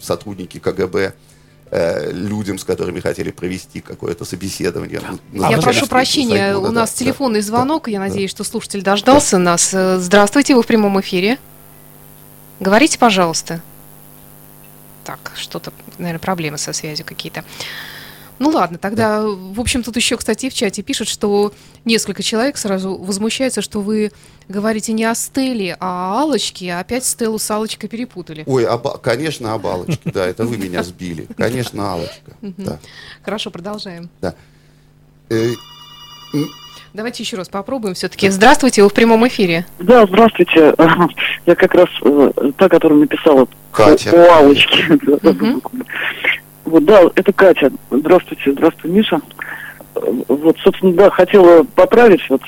сотрудники 0.00 0.58
КГБ 0.58 1.14
э, 1.70 2.12
людям, 2.12 2.58
с 2.58 2.64
которыми 2.64 3.00
хотели 3.00 3.30
провести 3.30 3.80
какое-то 3.80 4.24
собеседование. 4.24 5.00
Я 5.32 5.58
прошу 5.58 5.86
прощения, 5.86 6.52
Сайгона, 6.52 6.68
у 6.68 6.72
да, 6.72 6.80
нас 6.80 6.92
да. 6.92 6.96
телефонный 6.96 7.40
звонок. 7.40 7.88
Я 7.88 7.98
да. 7.98 8.06
надеюсь, 8.06 8.30
что 8.30 8.44
слушатель 8.44 8.82
дождался 8.82 9.38
нас. 9.38 9.72
Э, 9.72 9.98
Здравствуйте, 9.98 10.54
вы 10.54 10.62
в 10.62 10.66
прямом 10.66 11.00
эфире. 11.00 11.38
Говорите, 12.60 12.98
пожалуйста. 12.98 13.60
Так, 15.04 15.32
что-то, 15.36 15.72
наверное, 15.98 16.18
проблемы 16.18 16.58
со 16.58 16.72
связью 16.72 17.06
какие-то. 17.06 17.44
Ну 18.38 18.50
ладно, 18.50 18.78
тогда, 18.78 19.22
в 19.26 19.60
общем, 19.60 19.82
тут 19.82 19.96
еще, 19.96 20.16
кстати, 20.16 20.48
в 20.48 20.54
чате 20.54 20.82
пишут, 20.82 21.08
что 21.08 21.52
несколько 21.84 22.22
человек 22.22 22.56
сразу 22.56 22.96
возмущаются, 22.96 23.62
что 23.62 23.80
вы 23.80 24.12
говорите 24.48 24.92
не 24.92 25.04
о 25.04 25.14
Стелле, 25.14 25.76
а 25.80 26.14
о 26.14 26.20
Аллочке, 26.22 26.72
а 26.72 26.80
опять 26.80 27.04
Стеллу 27.04 27.38
с 27.38 27.50
Аллочкой 27.50 27.88
перепутали. 27.88 28.44
Ой, 28.46 28.64
оба- 28.66 28.98
конечно, 28.98 29.54
об 29.54 29.66
Аллочке, 29.66 29.98
да, 30.12 30.24
это 30.26 30.44
вы 30.44 30.56
меня 30.58 30.82
сбили. 30.84 31.26
Конечно, 31.36 31.92
Аллочка. 31.92 32.32
Да, 32.42 32.78
Хорошо, 33.24 33.50
продолжаем. 33.50 34.08
да. 34.20 34.34
Э, 35.30 35.50
Давайте 36.94 37.22
еще 37.22 37.36
раз 37.36 37.48
попробуем 37.48 37.94
все-таки. 37.94 38.28
Здравствуйте, 38.30 38.82
вы 38.82 38.88
в 38.88 38.94
прямом 38.94 39.26
эфире. 39.28 39.66
Да, 39.78 40.06
здравствуйте. 40.06 40.74
Я 41.46 41.54
как 41.54 41.74
раз 41.74 41.88
э, 42.02 42.32
та, 42.56 42.68
которая 42.68 42.98
написала 43.00 43.46
Катя. 43.72 44.10
Да, 44.10 45.30
Мгм. 45.30 45.62
Вот, 46.68 46.84
да, 46.84 47.02
это 47.14 47.32
Катя. 47.32 47.72
Здравствуйте, 47.90 48.52
здравствуй, 48.52 48.90
Миша. 48.90 49.20
Вот, 49.94 50.56
собственно, 50.62 50.92
да, 50.92 51.10
хотела 51.10 51.62
поправить 51.62 52.20
вот 52.28 52.42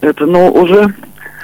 это, 0.00 0.24
но 0.24 0.50
уже, 0.50 0.94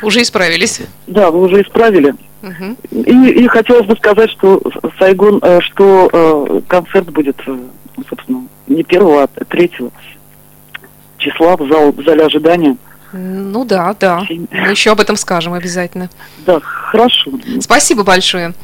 Уже 0.03 0.23
исправились. 0.23 0.81
да, 1.07 1.31
вы 1.31 1.43
уже 1.43 1.63
исправили. 1.63 2.15
Мгм. 2.41 2.77
И, 2.91 3.45
и 3.45 3.47
хотелось 3.49 3.87
бы 3.87 3.95
сказать, 3.97 4.31
что 4.31 4.61
Сайгон, 4.99 5.41
э, 5.43 5.61
что 5.61 6.09
э, 6.13 6.61
концерт 6.67 7.11
будет, 7.11 7.37
э, 7.47 7.59
собственно, 8.09 8.47
не 8.67 8.83
первого, 8.83 9.25
а 9.25 9.45
третьего 9.45 9.91
числа 11.19 11.57
в, 11.57 11.69
зал, 11.69 11.93
в 11.93 12.03
зале 12.03 12.25
ожидания. 12.25 12.77
Ну 13.13 13.65
да, 13.67 13.95
да. 14.01 14.25
Мы 14.29 14.71
еще 14.71 14.91
об 14.93 15.01
этом 15.01 15.17
скажем 15.17 15.53
обязательно. 15.53 16.09
Да, 16.47 16.61
хорошо. 16.61 17.31
Спасибо 17.61 18.05
большое. 18.05 18.55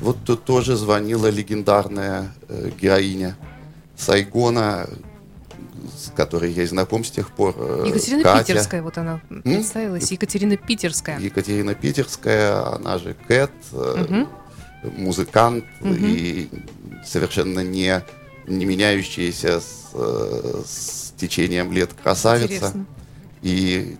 Вот 0.00 0.16
тут 0.24 0.44
тоже 0.44 0.76
звонила 0.76 1.26
легендарная 1.28 2.32
э, 2.48 2.70
героиня 2.80 3.36
Сайгона, 3.96 4.88
с 5.96 6.10
которой 6.14 6.52
я 6.52 6.62
и 6.62 6.66
знаком 6.66 7.02
с 7.04 7.10
тех 7.10 7.30
пор. 7.30 7.54
э, 7.58 7.84
Екатерина 7.86 8.22
Катя. 8.22 8.44
Питерская, 8.52 8.82
вот 8.82 8.98
она 8.98 9.20
представилась. 9.42 10.10
Екатерина 10.12 10.56
Питерская. 10.56 11.18
Екатерина 11.18 11.74
Питерская, 11.74 12.74
она 12.76 12.98
же 12.98 13.14
Кэт, 13.26 13.50
Мгм. 13.72 14.28
музыкант 14.96 15.64
Мгм. 15.80 15.96
и 15.98 16.48
совершенно 17.04 17.60
не, 17.60 18.02
не 18.46 18.64
меняющаяся 18.64 19.60
с, 19.60 19.92
с 20.64 21.12
течением 21.16 21.72
лет 21.72 21.90
красавица. 22.00 22.54
Интересно. 22.54 22.86
И 23.42 23.96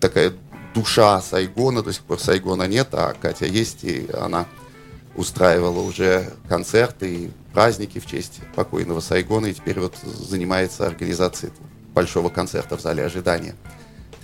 такая 0.00 0.32
душа 0.74 1.20
Сайгона, 1.22 1.82
до 1.82 1.92
сих 1.94 2.02
пор 2.02 2.20
Сайгона 2.20 2.64
нет, 2.68 2.88
а 2.92 3.14
Катя 3.14 3.46
есть, 3.46 3.84
и 3.84 4.06
она 4.12 4.46
устраивала 5.18 5.80
уже 5.80 6.30
концерты 6.48 7.14
и 7.14 7.30
праздники 7.52 7.98
в 7.98 8.06
честь 8.06 8.40
покойного 8.54 9.00
Сайгона, 9.00 9.46
и 9.46 9.52
теперь 9.52 9.80
вот 9.80 9.96
занимается 10.04 10.86
организацией 10.86 11.52
большого 11.92 12.28
концерта 12.28 12.76
в 12.76 12.80
зале 12.80 13.04
ожидания 13.04 13.56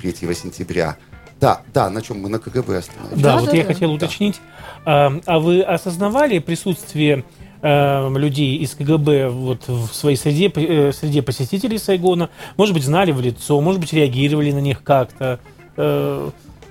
3 0.01 0.15
сентября. 0.35 0.97
Да, 1.41 1.63
да, 1.75 1.91
на 1.91 2.01
чем 2.01 2.21
мы 2.23 2.29
на 2.29 2.39
КГБ 2.39 2.79
остановились? 2.79 3.21
Да, 3.21 3.35
Да, 3.35 3.41
вот 3.41 3.51
да, 3.51 3.57
я 3.57 3.65
да. 3.65 3.73
хотел 3.73 3.93
уточнить. 3.93 4.41
А, 4.87 5.13
а 5.27 5.41
вы 5.41 5.63
осознавали 5.63 6.39
присутствие 6.39 7.25
э, 7.61 8.09
людей 8.17 8.57
из 8.59 8.75
КГБ 8.77 9.31
вот 9.31 9.67
в 9.67 9.93
своей 9.93 10.17
среде, 10.17 10.53
э, 10.55 10.93
среде 10.93 11.23
посетителей 11.23 11.79
Сайгона? 11.79 12.31
Может 12.57 12.73
быть, 12.73 12.85
знали 12.85 13.11
в 13.11 13.21
лицо, 13.21 13.61
может 13.61 13.81
быть, 13.81 13.93
реагировали 13.93 14.53
на 14.53 14.61
них 14.61 14.85
как-то? 14.85 15.41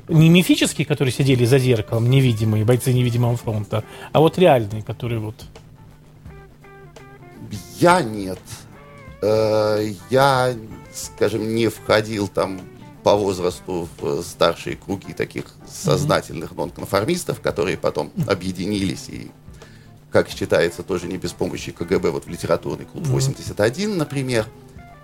Э, 0.08 0.14
не 0.14 0.30
мифические, 0.30 0.86
которые 0.86 1.12
сидели 1.14 1.46
за 1.46 1.58
зеркалом, 1.60 2.10
невидимые, 2.10 2.66
бойцы 2.66 2.94
невидимого 2.94 3.38
фронта, 3.38 3.84
а 4.12 4.20
вот 4.20 4.38
реальные, 4.38 4.82
которые 4.82 5.20
вот... 5.20 5.36
Я 7.80 8.02
нет. 8.02 8.40
Э, 9.22 9.92
Я, 10.10 10.54
скажем, 10.94 11.56
не 11.56 11.68
входил 11.68 12.28
там 12.28 12.62
по 13.04 13.16
возрасту 13.16 13.90
в 14.00 14.22
старшие 14.24 14.78
круги 14.78 15.14
таких 15.14 15.46
сознательных 15.68 16.56
нонконформистов, 16.56 17.42
которые 17.42 17.78
потом 17.78 18.12
объединились 18.28 19.10
и, 19.10 19.30
как 20.10 20.30
считается, 20.30 20.84
тоже 20.84 21.08
не 21.08 21.18
без 21.18 21.34
помощи 21.34 21.72
КГБ, 21.72 22.12
вот 22.12 22.26
в 22.26 22.30
литературный 22.30 22.86
клуб 22.86 23.06
81, 23.08 23.98
например, 23.98 24.48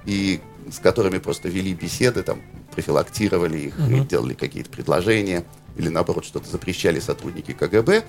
и 0.10 0.42
с 0.72 0.80
которыми 0.80 1.20
просто 1.20 1.50
вели 1.50 1.76
беседы, 1.76 2.24
там, 2.24 2.42
профилактировали 2.72 3.60
их, 3.60 3.80
и 3.80 4.00
делали 4.00 4.34
какие-то 4.34 4.72
предложения, 4.72 5.46
или 5.78 5.88
наоборот, 5.90 6.26
что-то 6.26 6.50
запрещали 6.50 7.00
сотрудники 7.00 7.52
КГБ. 7.52 8.04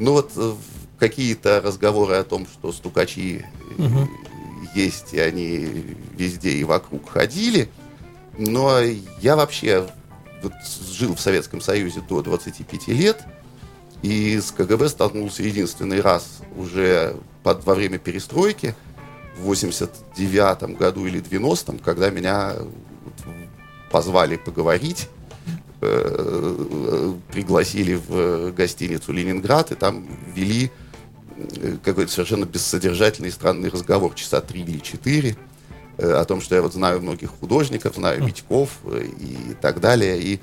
Но 0.00 0.14
вот 0.14 0.32
э, 0.34 0.54
какие-то 0.98 1.60
разговоры 1.60 2.16
о 2.16 2.24
том, 2.24 2.46
что 2.46 2.72
стукачи 2.72 3.44
э, 3.78 3.88
есть, 4.74 5.14
и 5.14 5.20
они 5.20 5.84
везде 6.16 6.50
и 6.50 6.64
вокруг 6.64 7.08
ходили. 7.08 7.68
Но 8.36 8.80
я 9.20 9.36
вообще 9.36 9.88
вот 10.42 10.52
жил 10.90 11.14
в 11.14 11.20
Советском 11.20 11.60
Союзе 11.60 12.02
до 12.08 12.20
25 12.20 12.88
лет, 12.88 13.22
и 14.02 14.40
с 14.40 14.50
КГБ 14.50 14.88
столкнулся 14.88 15.44
единственный 15.44 16.00
раз 16.00 16.40
уже 16.56 17.14
под, 17.44 17.64
во 17.64 17.76
время 17.76 17.98
перестройки 17.98 18.74
в 19.36 19.42
89 19.42 20.76
году 20.76 21.06
или 21.06 21.20
90-м, 21.20 21.78
когда 21.78 22.10
меня 22.10 22.54
позвали 23.90 24.36
поговорить, 24.36 25.08
э, 25.80 27.14
пригласили 27.32 27.94
в 27.94 28.52
гостиницу 28.52 29.12
«Ленинград», 29.12 29.72
и 29.72 29.74
там 29.74 30.06
вели 30.34 30.70
э, 31.36 31.76
какой-то 31.82 32.10
совершенно 32.10 32.44
бессодержательный 32.44 33.28
и 33.28 33.32
странный 33.32 33.68
разговор, 33.68 34.14
часа 34.14 34.40
три 34.40 34.62
или 34.62 34.78
четыре, 34.78 35.36
э, 35.98 36.12
о 36.12 36.24
том, 36.24 36.40
что 36.40 36.54
я 36.54 36.62
вот 36.62 36.72
знаю 36.72 37.00
многих 37.02 37.30
художников, 37.30 37.96
знаю 37.96 38.24
Митьков 38.24 38.70
э, 38.84 39.06
и 39.18 39.54
так 39.60 39.80
далее, 39.80 40.20
и, 40.20 40.40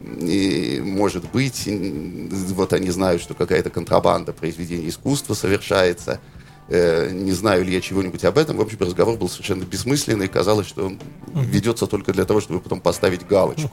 и, 0.00 0.80
может 0.82 1.30
быть, 1.30 1.68
вот 1.68 2.72
они 2.72 2.90
знают, 2.90 3.22
что 3.22 3.34
какая-то 3.34 3.70
контрабанда 3.70 4.32
произведений 4.32 4.88
искусства 4.88 5.34
совершается, 5.34 6.20
Э, 6.68 7.10
не 7.10 7.32
знаю 7.32 7.64
ли 7.64 7.74
я 7.74 7.80
чего-нибудь 7.80 8.24
об 8.24 8.38
этом. 8.38 8.56
В 8.56 8.60
общем, 8.62 8.78
разговор 8.80 9.18
был 9.18 9.28
совершенно 9.28 9.64
бессмысленный, 9.64 10.28
казалось, 10.28 10.66
что 10.66 10.86
он 10.86 10.98
ведется 11.34 11.86
только 11.86 12.12
для 12.12 12.24
того, 12.24 12.40
чтобы 12.40 12.60
потом 12.60 12.80
поставить 12.80 13.26
галочку, 13.26 13.70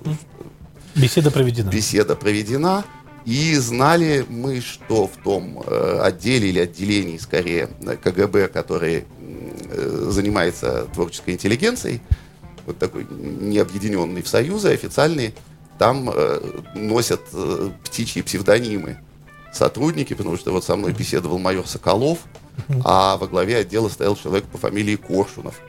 Беседа 0.94 1.32
проведена. 1.32 1.70
беседа 1.70 2.16
проведена. 2.16 2.84
И 3.24 3.56
знали 3.56 4.26
мы, 4.28 4.60
что 4.62 5.08
в 5.08 5.16
том 5.24 5.64
э, 5.66 6.00
отделе 6.02 6.50
или 6.50 6.60
отделении, 6.60 7.18
скорее, 7.18 7.70
КГБ, 8.04 8.50
который 8.50 9.06
э, 9.70 10.08
занимается 10.10 10.88
творческой 10.94 11.36
интеллигенцией, 11.36 12.02
вот 12.66 12.78
такой 12.78 13.08
не 13.10 13.60
объединенный 13.60 14.22
в 14.22 14.28
союзы, 14.28 14.74
официальные, 14.74 15.34
там 15.80 16.14
носят 16.76 17.22
птичьи 17.84 18.22
псевдонимы 18.22 19.00
сотрудники, 19.54 20.14
потому 20.14 20.38
что 20.38 20.52
вот 20.52 20.64
со 20.64 20.76
мной 20.76 20.94
беседовал 20.94 21.40
майор 21.40 21.68
Соколов, 21.68 22.20
а 22.84 23.18
во 23.18 23.28
главе 23.28 23.58
отдела 23.58 23.90
стоял 23.90 24.16
человек 24.16 24.46
по 24.46 24.58
фамилии 24.58 24.96
Коршунов, 24.96 25.60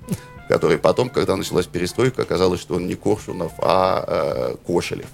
который 0.49 0.79
потом, 0.79 1.09
когда 1.11 1.37
началась 1.37 1.67
перестройка, 1.67 2.23
оказалось, 2.23 2.61
что 2.61 2.75
он 2.77 2.87
не 2.87 2.95
Коршунов, 2.95 3.53
а 3.59 4.05
э, 4.07 4.57
Кошелев. 4.67 5.09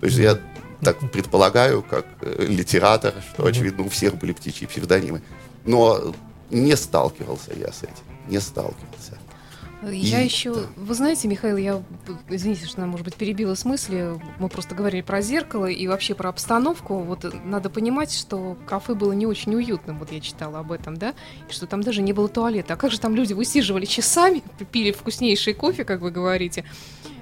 То 0.00 0.06
есть 0.06 0.18
я 0.18 0.38
так 0.82 0.98
предполагаю, 1.10 1.82
как 1.82 2.06
э, 2.20 2.46
литератор, 2.46 3.14
что, 3.32 3.46
очевидно, 3.46 3.84
у 3.84 3.88
всех 3.88 4.16
были 4.16 4.32
птичьи 4.32 4.66
псевдонимы. 4.66 5.22
Но 5.64 6.14
не 6.50 6.76
сталкивался 6.76 7.52
я 7.54 7.72
с 7.72 7.82
этим, 7.82 8.04
не 8.28 8.40
сталкивался. 8.40 9.18
Я 9.82 10.20
И- 10.22 10.24
еще, 10.24 10.54
да. 10.54 10.60
вы 10.76 10.94
знаете, 10.94 11.28
Михаил, 11.28 11.56
я, 11.58 11.82
извините, 12.28 12.66
что, 12.66 12.80
может 12.86 13.04
быть, 13.04 13.14
перебила 13.14 13.54
с 13.54 13.64
мысли, 13.64 14.18
мы 14.38 14.48
просто 14.48 14.74
говорили 14.74 15.02
про 15.02 15.20
зеркало 15.20 15.66
и 15.66 15.86
вообще 15.86 16.14
про 16.14 16.30
обстановку. 16.30 16.98
Вот 17.00 17.24
э, 17.26 17.30
надо 17.44 17.68
понимать, 17.68 18.12
что 18.12 18.56
кафе 18.66 18.94
было 18.94 19.12
не 19.12 19.26
очень 19.26 19.54
уютным, 19.54 19.98
вот 19.98 20.10
я 20.12 20.20
читала 20.20 20.60
об 20.60 20.72
этом, 20.72 20.96
да, 20.96 21.14
и 21.48 21.52
что 21.52 21.66
там 21.66 21.82
даже 21.82 22.00
не 22.02 22.12
было 22.14 22.28
туалета. 22.28 22.74
А 22.74 22.76
как 22.76 22.90
же 22.90 22.98
там 22.98 23.14
люди 23.14 23.34
высиживали 23.34 23.84
часами, 23.84 24.42
пили 24.72 24.92
вкуснейший 24.92 25.52
кофе, 25.54 25.84
как 25.84 26.00
вы 26.00 26.10
говорите, 26.10 26.64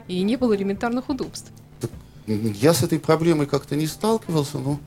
и 0.06 0.22
не 0.22 0.36
было 0.36 0.54
элементарных 0.56 1.08
удобств. 1.08 1.50
Я 2.26 2.72
с 2.72 2.82
этой 2.82 2.98
проблемой 3.00 3.46
как-то 3.46 3.74
не 3.76 3.86
сталкивался, 3.86 4.58
но 4.58 4.78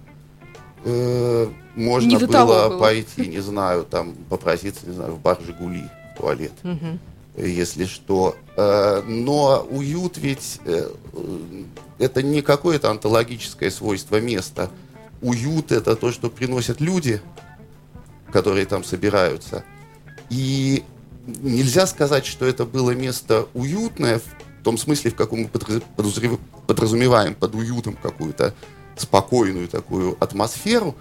э, 0.86 1.48
можно 1.76 2.08
Не 2.08 2.18
было, 2.18 2.70
было. 2.70 2.80
пойти, 2.80 3.28
не 3.28 3.40
знаю, 3.40 3.84
там 3.84 4.14
попроситься, 4.30 4.88
не 4.88 4.94
знаю, 4.94 5.14
в 5.14 5.20
бар 5.20 5.38
«Жигули» 5.46 5.84
в 6.16 6.18
туалет, 6.18 6.54
Мгм. 6.64 7.00
Если 7.46 7.86
что. 7.86 8.36
Э, 8.56 9.02
но 9.06 9.66
уют 9.70 10.18
ведь 10.18 10.60
э, 10.66 10.90
это 12.00 12.24
не 12.24 12.42
какое-то 12.42 12.90
онтологическое 12.90 13.70
свойство 13.70 14.20
места. 14.20 14.70
Уют 15.22 15.72
это 15.72 15.96
то, 15.96 16.12
что 16.12 16.30
приносят 16.30 16.82
люди. 16.82 17.22
которые 18.32 18.66
там 18.66 18.84
собираются. 18.84 19.64
И 20.30 20.84
нельзя 21.26 21.88
сказать, 21.88 22.26
что 22.26 22.46
это 22.46 22.66
было 22.66 22.92
место 22.92 23.48
уютное 23.54 24.20
в 24.20 24.64
том 24.64 24.78
смысле, 24.78 25.12
в 25.12 25.16
каком 25.16 25.42
мы 25.42 25.48
подразумеваем 26.68 27.36
под 27.36 27.56
уютом 27.56 27.96
какую-то 27.96 28.54
спокойную 28.98 29.68
такую 29.70 30.18
атмосферу. 30.20 30.96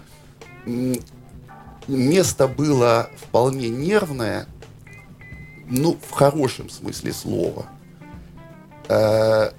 Место 1.87 2.47
было 2.47 3.09
вполне 3.17 3.69
нервное, 3.69 4.47
ну, 5.69 5.97
в 6.01 6.11
хорошем 6.11 6.69
смысле 6.69 7.13
слова. 7.13 7.65
Э, 8.87 9.51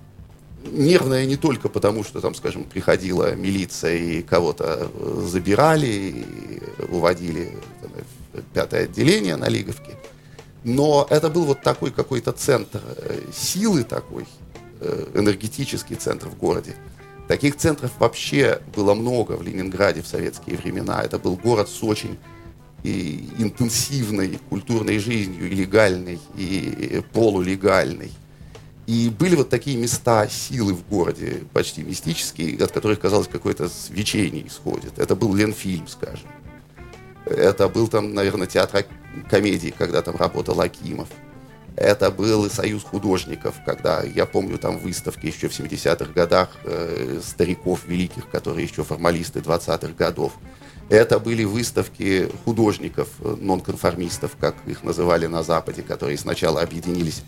нервная 0.64 1.26
не 1.26 1.36
только 1.36 1.68
потому, 1.68 2.04
что 2.04 2.20
там, 2.20 2.34
скажем, 2.34 2.64
приходила 2.64 3.34
милиция 3.34 3.96
и 3.96 4.22
кого-то 4.22 4.90
забирали, 5.26 5.86
и 5.86 6.84
уводили 6.90 7.56
там, 7.82 7.92
пятое 8.54 8.84
отделение 8.84 9.36
на 9.36 9.48
Лиговке, 9.48 9.96
но 10.64 11.06
это 11.10 11.28
был 11.28 11.44
вот 11.44 11.62
такой 11.62 11.90
какой-то 11.90 12.32
центр 12.32 12.80
э, 12.96 13.20
силы 13.32 13.84
такой, 13.84 14.26
э, 14.80 15.06
энергетический 15.14 15.96
центр 15.96 16.28
в 16.28 16.36
городе. 16.36 16.74
Таких 17.28 17.56
центров 17.56 17.92
вообще 17.98 18.60
было 18.74 18.94
много 18.94 19.32
в 19.32 19.42
Ленинграде 19.42 20.02
в 20.02 20.06
советские 20.06 20.56
времена. 20.56 21.02
Это 21.02 21.18
был 21.18 21.36
город 21.36 21.68
с 21.68 21.82
очень 21.84 22.18
и 22.82 23.28
интенсивной 23.38 24.38
культурной 24.48 24.98
жизнью, 24.98 25.50
и 25.50 25.54
легальной, 25.54 26.20
и 26.36 27.02
полулегальной. 27.12 28.12
И 28.86 29.10
были 29.10 29.36
вот 29.36 29.50
такие 29.50 29.76
места 29.76 30.28
силы 30.28 30.72
в 30.72 30.88
городе, 30.88 31.42
почти 31.52 31.82
мистические, 31.82 32.56
от 32.64 32.72
которых, 32.72 32.98
казалось, 32.98 33.28
какое-то 33.28 33.68
свечение 33.68 34.46
исходит. 34.46 34.98
Это 34.98 35.14
был 35.14 35.34
Ленфильм, 35.34 35.86
скажем. 35.88 36.26
Это 37.26 37.68
был 37.68 37.88
там, 37.88 38.14
наверное, 38.14 38.46
театр 38.46 38.86
комедии, 39.28 39.74
когда 39.76 40.00
там 40.00 40.16
работал 40.16 40.58
Акимов. 40.60 41.08
Это 41.76 42.10
был 42.10 42.46
и 42.46 42.50
союз 42.50 42.82
художников, 42.82 43.56
когда, 43.64 44.02
я 44.02 44.26
помню, 44.26 44.58
там 44.58 44.78
выставки 44.78 45.26
еще 45.26 45.48
в 45.48 45.52
70-х 45.52 46.12
годах 46.12 46.48
э, 46.64 47.20
стариков 47.22 47.86
великих, 47.86 48.28
которые 48.30 48.66
еще 48.66 48.82
формалисты 48.82 49.40
20-х 49.40 49.92
годов. 49.96 50.32
Это 50.88 51.18
были 51.18 51.44
выставки 51.44 52.30
художников, 52.44 53.08
э, 53.20 53.36
нонконформистов, 53.38 54.36
как 54.40 54.56
их 54.66 54.82
называли 54.82 55.26
на 55.26 55.42
Западе, 55.42 55.82
которые 55.82 56.16
сначала 56.16 56.62
объединились 56.62 57.22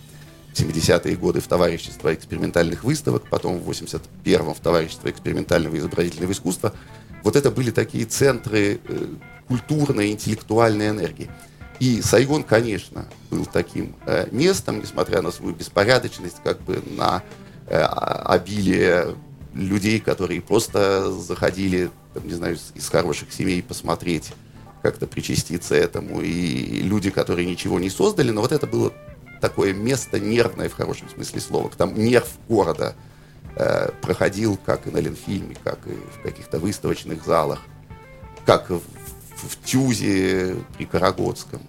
70-е 0.54 1.16
годы 1.16 1.40
в 1.40 1.46
товарищество 1.46 2.12
экспериментальных 2.14 2.84
выставок, 2.84 3.24
потом 3.28 3.58
в 3.58 3.70
81-м 3.70 4.54
в 4.54 4.60
товарищество 4.60 5.10
экспериментального 5.10 5.76
изобразительного 5.78 6.32
искусства. 6.32 6.72
Вот 7.22 7.36
это 7.36 7.50
были 7.50 7.70
такие 7.70 8.06
центры 8.06 8.80
э, 8.82 9.06
культурной, 9.46 10.10
интеллектуальной 10.10 10.88
энергии. 10.88 11.30
И 11.80 12.02
Сайгон, 12.02 12.44
конечно, 12.44 13.06
был 13.30 13.46
таким 13.46 13.94
э, 14.06 14.26
местом, 14.30 14.80
несмотря 14.80 15.22
на 15.22 15.30
свою 15.30 15.54
беспорядочность, 15.54 16.36
как 16.42 16.60
бы 16.62 16.82
на 16.96 17.22
э, 17.66 17.78
обилие 17.78 19.16
людей, 19.54 20.00
которые 20.00 20.40
просто 20.40 21.10
заходили, 21.12 21.90
там, 22.14 22.26
не 22.26 22.34
знаю, 22.34 22.58
из 22.74 22.88
хороших 22.88 23.32
семей 23.32 23.62
посмотреть, 23.62 24.32
как-то 24.82 25.06
причаститься 25.06 25.74
этому, 25.74 26.20
и 26.22 26.82
люди, 26.82 27.10
которые 27.10 27.46
ничего 27.46 27.78
не 27.78 27.90
создали, 27.90 28.30
но 28.30 28.40
вот 28.40 28.52
это 28.52 28.66
было 28.66 28.92
такое 29.40 29.72
место 29.72 30.18
нервное 30.18 30.68
в 30.68 30.74
хорошем 30.74 31.08
смысле 31.08 31.40
слова. 31.40 31.70
Там 31.76 31.94
нерв 31.94 32.28
города 32.48 32.94
э, 33.56 33.90
проходил 34.02 34.58
как 34.64 34.86
и 34.86 34.90
на 34.90 34.98
Ленфильме, 34.98 35.56
как 35.62 35.78
и 35.86 35.90
в 35.90 36.22
каких-то 36.22 36.58
выставочных 36.58 37.24
залах, 37.24 37.60
как 38.46 38.70
в, 38.70 38.80
в 38.80 39.64
Тюзе 39.64 40.56
при 40.76 40.86
Карагодском. 40.86 41.60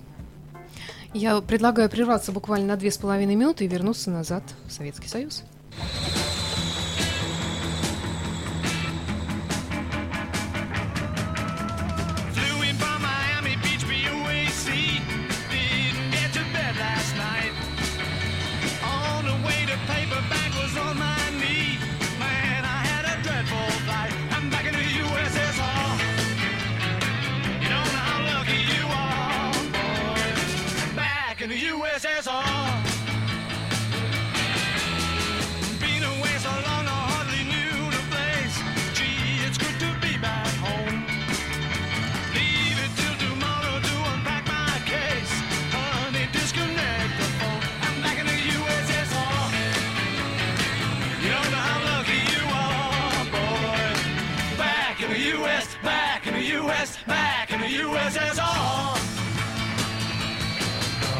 Я 1.13 1.41
предлагаю 1.41 1.89
прерваться 1.89 2.31
буквально 2.31 2.67
на 2.67 2.77
две 2.77 2.91
с 2.91 2.97
половиной 2.97 3.35
минуты 3.35 3.65
и 3.65 3.67
вернуться 3.67 4.09
назад 4.09 4.43
в 4.67 4.71
Советский 4.71 5.09
Союз. 5.09 5.43
dances 58.13 58.39
on. 58.39 58.99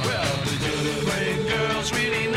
Well, 0.05 0.35
the 0.43 0.57
good 0.59 1.47
girls 1.47 1.93
really 1.93 2.27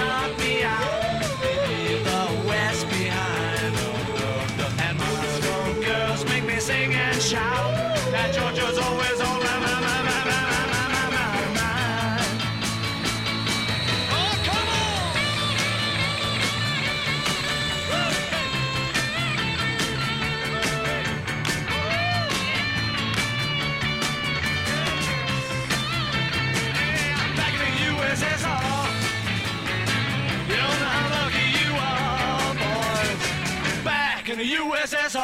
back 34.25 34.33
in 34.33 34.39
the 34.39 34.55
USSR. 34.55 35.21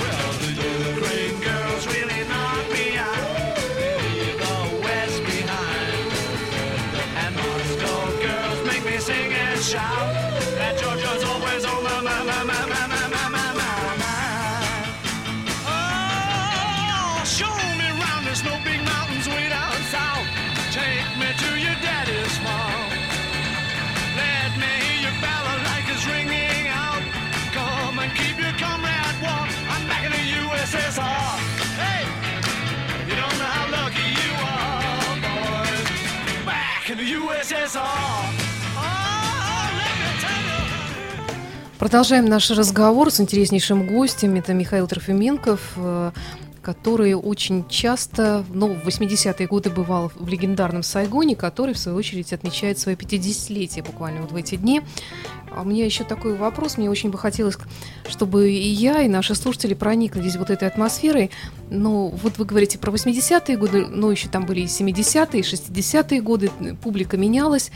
Well, 0.00 0.32
the 0.42 0.52
Ukraine 0.90 1.40
girls 1.40 1.86
really 1.86 2.28
knocked 2.28 2.70
me 2.72 2.96
out. 2.96 3.58
Leave 3.78 4.38
the 4.38 4.80
West 4.82 5.24
behind. 5.24 6.12
And 7.16 7.36
Moscow 7.36 8.00
girls 8.22 8.66
make 8.66 8.84
me 8.84 8.98
sing 8.98 9.32
and 9.32 9.60
shout. 9.60 10.13
Продолжаем 41.78 42.26
наш 42.26 42.50
разговор 42.50 43.10
с 43.10 43.20
интереснейшим 43.20 43.86
гостем. 43.86 44.36
Это 44.36 44.54
Михаил 44.54 44.86
Трофименков, 44.86 45.60
который 46.64 47.14
очень 47.14 47.68
часто, 47.68 48.44
ну, 48.52 48.74
в 48.74 48.88
80-е 48.88 49.46
годы 49.46 49.70
бывал 49.70 50.10
в 50.16 50.26
легендарном 50.26 50.82
Сайгоне, 50.82 51.36
который, 51.36 51.74
в 51.74 51.78
свою 51.78 51.98
очередь, 51.98 52.32
отмечает 52.32 52.78
свое 52.78 52.96
50-летие 52.96 53.84
буквально 53.84 54.22
вот 54.22 54.32
в 54.32 54.36
эти 54.36 54.56
дни. 54.56 54.80
А 55.54 55.62
у 55.62 55.64
меня 55.64 55.84
еще 55.84 56.02
такой 56.02 56.36
вопрос. 56.36 56.78
Мне 56.78 56.90
очень 56.90 57.10
бы 57.10 57.18
хотелось, 57.18 57.56
чтобы 58.08 58.50
и 58.50 58.68
я, 58.68 59.02
и 59.02 59.08
наши 59.08 59.34
слушатели 59.34 59.74
прониклись 59.74 60.36
вот 60.36 60.50
этой 60.50 60.66
атмосферой. 60.66 61.30
Ну, 61.70 62.08
вот 62.22 62.38
вы 62.38 62.44
говорите 62.46 62.78
про 62.78 62.90
80-е 62.90 63.56
годы, 63.56 63.86
но 63.86 64.10
еще 64.10 64.28
там 64.28 64.46
были 64.46 64.60
и 64.60 64.64
70-е, 64.64 65.40
и 65.40 65.44
60-е 65.44 66.20
годы, 66.22 66.50
публика 66.82 67.16
менялась. 67.16 67.70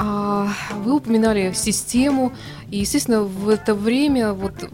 А 0.00 0.52
вы 0.84 0.94
упоминали 0.94 1.52
систему, 1.54 2.32
и, 2.70 2.78
естественно, 2.78 3.22
в 3.22 3.48
это 3.48 3.74
время 3.74 4.32
вот 4.32 4.68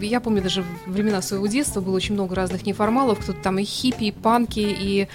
я 0.00 0.20
помню 0.20 0.42
даже 0.42 0.64
времена 0.86 1.22
своего 1.22 1.46
детства 1.46 1.80
было 1.80 1.96
очень 1.96 2.14
много 2.14 2.34
разных 2.34 2.66
неформалов, 2.66 3.20
кто-то 3.20 3.40
там 3.40 3.58
и 3.58 3.64
хиппи, 3.64 4.04
и 4.04 4.12
панки, 4.12 4.60
и 4.60 5.08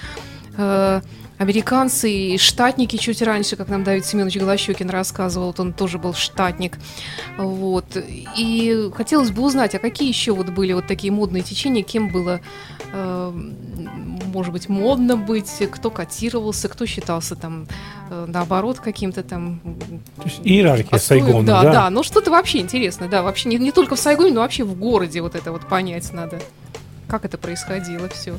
э, 0.58 1.02
американцы 1.38 2.12
и 2.12 2.38
штатники 2.38 2.98
чуть 2.98 3.22
раньше, 3.22 3.56
как 3.56 3.68
нам 3.68 3.84
Давид 3.84 4.06
Семенович 4.06 4.38
Голощекин 4.38 4.90
рассказывал, 4.90 5.48
вот 5.48 5.60
он 5.60 5.74
тоже 5.74 5.98
был 5.98 6.14
штатник. 6.14 6.78
Вот. 7.38 7.98
И 8.38 8.90
хотелось 8.96 9.32
бы 9.32 9.42
узнать, 9.44 9.76
а 9.76 9.80
какие 9.80 10.08
еще 10.08 10.34
вот 10.34 10.50
были 10.50 10.74
вот 10.74 10.88
такие 10.88 11.12
модные 11.12 11.44
течения, 11.44 11.84
кем 11.84 12.10
было, 12.10 12.42
э, 12.94 13.34
может 14.32 14.54
быть, 14.54 14.70
модно 14.70 15.16
быть, 15.16 15.52
кто 15.72 15.92
котировался, 15.92 16.70
кто 16.70 16.86
считался 16.86 17.36
там, 17.36 17.68
э, 18.10 18.26
наоборот, 18.28 18.80
каким-то 18.80 19.24
там... 19.24 19.60
То 20.18 20.24
есть 20.24 20.40
иерархия 20.44 20.96
отстоем. 20.96 21.26
Сайгона, 21.26 21.48
да, 21.48 21.64
да? 21.64 21.72
да, 21.72 21.90
ну 21.90 22.04
что-то 22.04 22.32
вообще 22.32 22.60
интересно, 22.60 23.08
да, 23.08 23.22
вообще 23.22 23.50
не, 23.50 23.58
не 23.58 23.72
только 23.72 23.96
в 23.96 24.00
Сайгоне, 24.00 24.34
но 24.34 24.42
вообще 24.42 24.64
в 24.64 24.78
городе 24.78 25.22
вот 25.22 25.36
это 25.36 25.52
вот 25.52 25.68
понять 25.68 26.12
надо. 26.14 26.40
Как 27.08 27.26
это 27.26 27.38
происходило 27.38 28.08
все? 28.10 28.38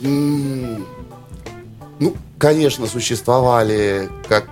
Ну, 0.00 0.84
конечно, 2.38 2.86
существовали 2.86 4.08
как 4.28 4.46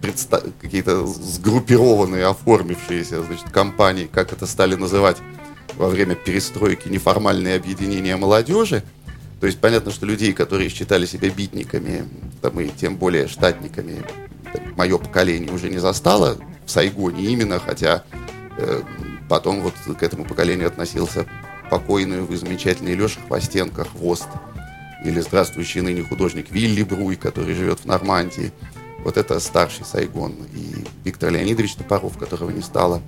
предста- 0.00 0.50
какие-то 0.60 1.06
сгруппированные, 1.06 2.26
оформившиеся, 2.26 3.22
значит, 3.22 3.50
компании, 3.50 4.08
как 4.12 4.32
это 4.32 4.46
стали 4.46 4.74
называть 4.74 5.18
во 5.76 5.88
время 5.88 6.14
перестройки 6.14 6.88
неформальные 6.88 7.56
объединения 7.56 8.16
молодежи. 8.16 8.82
То 9.40 9.46
есть 9.46 9.58
понятно, 9.58 9.90
что 9.90 10.04
людей, 10.04 10.32
которые 10.34 10.68
считали 10.68 11.06
себя 11.06 11.30
битниками, 11.30 12.06
там, 12.42 12.60
и 12.60 12.68
тем 12.68 12.96
более 12.96 13.26
штатниками, 13.26 14.02
мое 14.76 14.98
поколение 14.98 15.50
уже 15.50 15.70
не 15.70 15.78
застало 15.78 16.36
в 16.66 16.70
Сайгоне 16.70 17.24
именно, 17.24 17.58
хотя 17.58 18.04
э, 18.58 18.82
потом 19.28 19.62
вот 19.62 19.74
к 19.98 20.02
этому 20.02 20.24
поколению 20.24 20.68
относился 20.68 21.26
покойный, 21.70 22.20
вы 22.20 22.36
замечательный 22.36 22.94
Леша 22.94 23.20
Хвостенко, 23.28 23.84
Хвост, 23.84 24.28
или 25.04 25.20
здравствующий 25.20 25.80
ныне 25.80 26.02
художник 26.02 26.50
Вилли 26.50 26.82
Бруй, 26.82 27.16
который 27.16 27.54
живет 27.54 27.80
в 27.80 27.84
Нормандии. 27.86 28.52
Вот 29.02 29.16
это 29.16 29.40
старший 29.40 29.86
Сайгон. 29.86 30.34
И 30.54 30.84
Виктор 31.04 31.30
Леонидович 31.30 31.76
Топоров, 31.76 32.18
которого 32.18 32.50
не 32.50 32.60
стало 32.60 33.00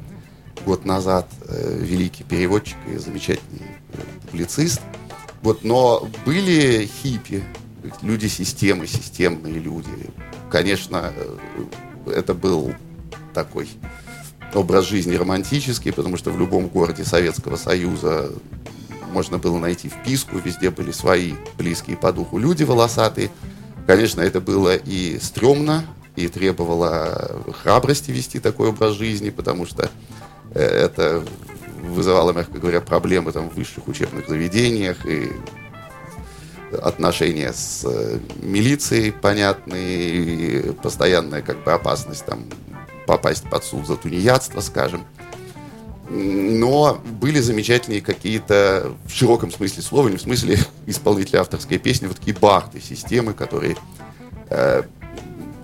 год 0.65 0.87
назад, 0.87 1.29
э, 1.49 1.79
великий 1.83 2.25
переводчик 2.25 2.79
и 2.89 2.97
замечательный 2.97 3.67
э, 3.93 3.99
публицист. 4.31 4.81
Вот, 5.43 5.65
но 5.65 6.09
были 6.25 6.89
хиппи, 7.03 7.43
люди 8.03 8.29
системы, 8.29 8.87
системные 8.87 9.55
люди. 9.55 9.91
Конечно, 10.51 11.13
э, 12.07 12.11
это 12.11 12.35
был 12.35 12.73
такой 13.35 13.69
образ 14.55 14.87
жизни 14.87 15.15
романтический, 15.15 15.93
потому 15.93 16.17
что 16.17 16.31
в 16.31 16.39
любом 16.39 16.69
городе 16.69 17.05
Советского 17.05 17.57
Союза 17.57 18.31
можно 19.13 19.39
было 19.39 19.59
найти 19.59 19.89
вписку, 19.89 20.39
везде 20.39 20.71
были 20.71 20.93
свои 20.93 21.35
близкие 21.59 21.97
по 21.97 22.13
духу 22.13 22.39
люди 22.39 22.63
волосатые. 22.63 23.31
Конечно, 23.87 24.21
это 24.21 24.41
было 24.41 24.77
и 24.77 25.19
стрёмно, 25.21 25.85
и 26.17 26.29
требовало 26.29 27.43
храбрости 27.63 28.11
вести 28.11 28.39
такой 28.39 28.69
образ 28.69 28.95
жизни, 28.95 29.31
потому 29.31 29.67
что 29.67 29.91
э, 30.55 30.61
это 30.63 31.25
вызывало, 31.93 32.33
мягко 32.33 32.59
говоря, 32.59 32.81
проблемы 32.81 33.33
там, 33.33 33.49
в 33.49 33.55
высших 33.55 33.89
учебных 33.89 34.29
заведениях 34.29 35.07
и 35.07 35.31
отношения 36.81 37.53
с 37.53 37.85
э, 37.85 38.19
милицией 38.41 39.13
понятные, 39.13 40.09
и 40.09 40.73
постоянная 40.73 41.43
как 41.43 41.63
бы 41.65 41.73
опасность 41.73 42.25
там 42.25 42.45
попасть 43.07 43.45
под 43.49 43.65
суд 43.65 43.87
за 43.87 43.97
тунеядство, 43.97 44.61
скажем. 44.61 45.05
Но 46.09 47.01
были 47.21 47.41
замечательные 47.41 48.01
какие-то, 48.01 48.93
в 49.07 49.13
широком 49.13 49.51
смысле 49.51 49.83
слова, 49.83 50.09
не 50.09 50.17
в 50.17 50.23
смысле 50.23 50.59
исполнителя 50.87 51.41
авторской 51.41 51.79
песни, 51.79 52.07
вот 52.07 52.19
такие 52.19 52.37
барды, 52.37 52.81
системы, 52.81 53.33
которые 53.33 53.77
э, 54.51 54.83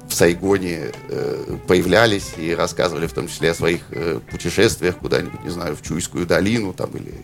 в 0.08 0.14
Сайгоне 0.14 0.90
э, 1.08 1.56
появлялись 1.66 2.32
и 2.38 2.54
рассказывали 2.54 3.06
в 3.06 3.12
том 3.12 3.28
числе 3.28 3.50
о 3.50 3.54
своих 3.54 3.82
э, 3.90 4.20
путешествиях 4.30 4.96
куда-нибудь, 4.96 5.44
не 5.44 5.50
знаю, 5.50 5.76
в 5.76 5.82
Чуйскую 5.82 6.26
долину 6.26 6.72
там, 6.72 6.90
или 6.90 7.14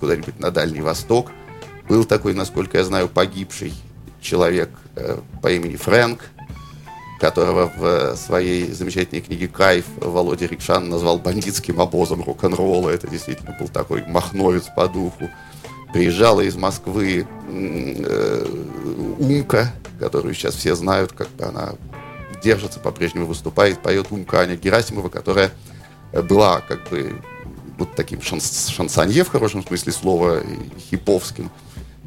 куда-нибудь 0.00 0.40
на 0.40 0.50
Дальний 0.50 0.80
Восток. 0.80 1.30
Был 1.88 2.04
такой, 2.04 2.34
насколько 2.34 2.78
я 2.78 2.84
знаю, 2.84 3.08
погибший 3.08 3.72
человек 4.20 4.70
э, 4.96 5.18
по 5.42 5.52
имени 5.52 5.76
Фрэнк, 5.76 6.20
которого 7.20 7.72
в 7.76 8.16
своей 8.16 8.70
замечательной 8.72 9.22
книге 9.22 9.46
«Кайф» 9.48 9.84
Володя 9.96 10.46
Рикшан 10.46 10.88
назвал 10.88 11.18
бандитским 11.18 11.80
обозом 11.80 12.22
рок-н-ролла. 12.24 12.90
Это 12.90 13.06
действительно 13.06 13.56
был 13.58 13.68
такой 13.68 14.04
махновец 14.06 14.64
по 14.74 14.88
духу. 14.88 15.30
Приезжала 15.92 16.40
из 16.40 16.56
Москвы 16.56 17.26
э, 17.48 18.46
Умка, 19.20 19.72
которую 20.00 20.34
сейчас 20.34 20.56
все 20.56 20.74
знают, 20.74 21.12
как 21.12 21.28
бы 21.30 21.44
она 21.44 21.74
держится, 22.44 22.78
по-прежнему 22.78 23.26
выступает, 23.26 23.80
поет 23.80 24.06
Умка 24.10 24.40
Аня 24.40 24.56
Герасимова, 24.56 25.08
которая 25.08 25.50
была 26.12 26.60
как 26.60 26.88
бы 26.90 27.20
вот 27.78 27.94
таким 27.96 28.22
шанс, 28.22 28.68
шансонье 28.68 29.24
в 29.24 29.28
хорошем 29.30 29.66
смысле 29.66 29.92
слова, 29.92 30.42
хиповским. 30.90 31.50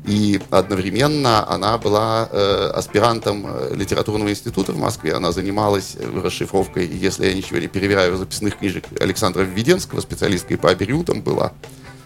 И 0.05 0.39
одновременно 0.51 1.45
она 1.49 1.77
была 1.77 2.29
э, 2.31 2.71
аспирантом 2.73 3.45
э, 3.45 3.75
литературного 3.75 4.29
института 4.29 4.71
в 4.71 4.77
Москве. 4.77 5.13
Она 5.13 5.33
занималась 5.33 5.97
э, 5.99 6.21
расшифровкой, 6.23 6.87
если 6.87 7.27
я 7.27 7.33
ничего 7.33 7.59
не 7.59 7.67
перевираю, 7.67 8.15
записных 8.15 8.57
книжек 8.57 8.85
Александра 9.01 9.41
Введенского, 9.41 9.99
специалисткой 9.99 10.57
по 10.57 10.69
абериутам 10.69 11.21
была. 11.21 11.51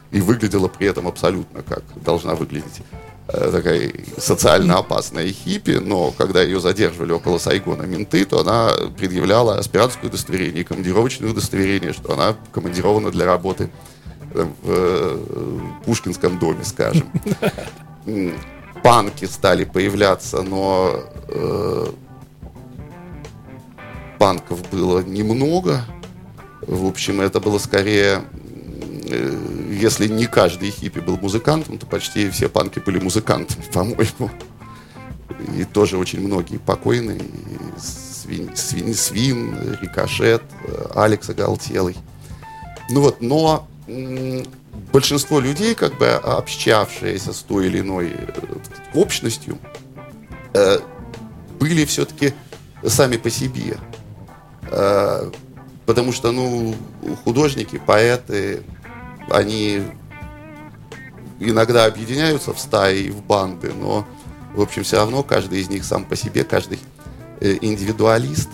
И 0.09 0.19
выглядела 0.19 0.67
при 0.67 0.87
этом 0.87 1.07
абсолютно 1.07 1.61
как 1.61 1.83
должна 2.03 2.33
выглядеть 2.33 2.81
такая 3.31 3.91
социально 4.17 4.77
опасная 4.77 5.31
хиппи, 5.31 5.79
но 5.83 6.11
когда 6.11 6.41
ее 6.41 6.59
задерживали 6.59 7.11
около 7.11 7.37
Сайгона 7.37 7.83
менты, 7.83 8.25
то 8.25 8.39
она 8.41 8.71
предъявляла 8.97 9.57
аспирантское 9.57 10.09
удостоверение, 10.09 10.63
командировочное 10.63 11.29
удостоверение, 11.29 11.93
что 11.93 12.13
она 12.13 12.35
командирована 12.51 13.11
для 13.11 13.25
работы 13.25 13.69
э, 14.33 14.45
в 14.63 14.69
э, 14.69 15.59
Пушкинском 15.85 16.39
доме, 16.39 16.63
скажем. 16.63 17.09
Панки 18.83 19.25
стали 19.25 19.63
появляться, 19.63 20.41
но 20.41 21.03
э, 21.27 21.85
панков 24.17 24.69
было 24.71 25.01
немного. 25.01 25.85
В 26.61 26.87
общем, 26.87 27.21
это 27.21 27.39
было 27.39 27.59
скорее, 27.59 28.21
э, 28.21 28.40
если 29.11 30.07
не 30.07 30.25
каждый 30.25 30.71
хиппи 30.71 30.99
был 30.99 31.17
музыкантом, 31.17 31.77
то 31.77 31.85
почти 31.85 32.29
все 32.29 32.49
панки 32.49 32.79
были 32.79 32.99
музыкантами, 32.99 33.63
по-моему. 33.73 34.31
И 35.57 35.63
тоже 35.63 35.97
очень 35.97 36.19
многие 36.21 36.57
покойные. 36.57 37.19
И 37.19 37.79
Свин, 37.79 38.55
Свин, 38.55 38.93
Свин, 38.93 39.77
Рикошет, 39.81 40.43
э, 40.65 40.85
Алекс 40.95 41.29
Оголтелый. 41.29 41.95
Ну 42.89 43.01
вот, 43.01 43.21
но 43.21 43.67
большинство 44.91 45.39
людей, 45.39 45.75
как 45.75 45.97
бы 45.97 46.09
общавшиеся 46.09 47.33
с 47.33 47.39
той 47.39 47.67
или 47.67 47.79
иной 47.79 48.11
э, 48.11 48.27
общностью, 48.93 49.57
э, 50.53 50.79
были 51.59 51.85
все-таки 51.85 52.33
сами 52.85 53.17
по 53.17 53.29
себе. 53.29 53.77
Э, 54.69 55.31
потому 55.85 56.11
что, 56.11 56.31
ну, 56.31 56.75
художники, 57.23 57.77
поэты, 57.77 58.63
они 59.33 59.83
иногда 61.41 61.85
объединяются 61.85 62.53
в 62.53 62.59
стаи 62.59 63.03
и 63.03 63.09
в 63.09 63.23
банды, 63.23 63.73
но, 63.73 64.05
в 64.53 64.61
общем, 64.61 64.83
все 64.83 64.97
равно 64.97 65.23
каждый 65.23 65.59
из 65.61 65.69
них 65.69 65.83
сам 65.83 66.05
по 66.05 66.15
себе, 66.15 66.43
каждый 66.43 66.79
э, 67.39 67.57
индивидуалист. 67.61 68.49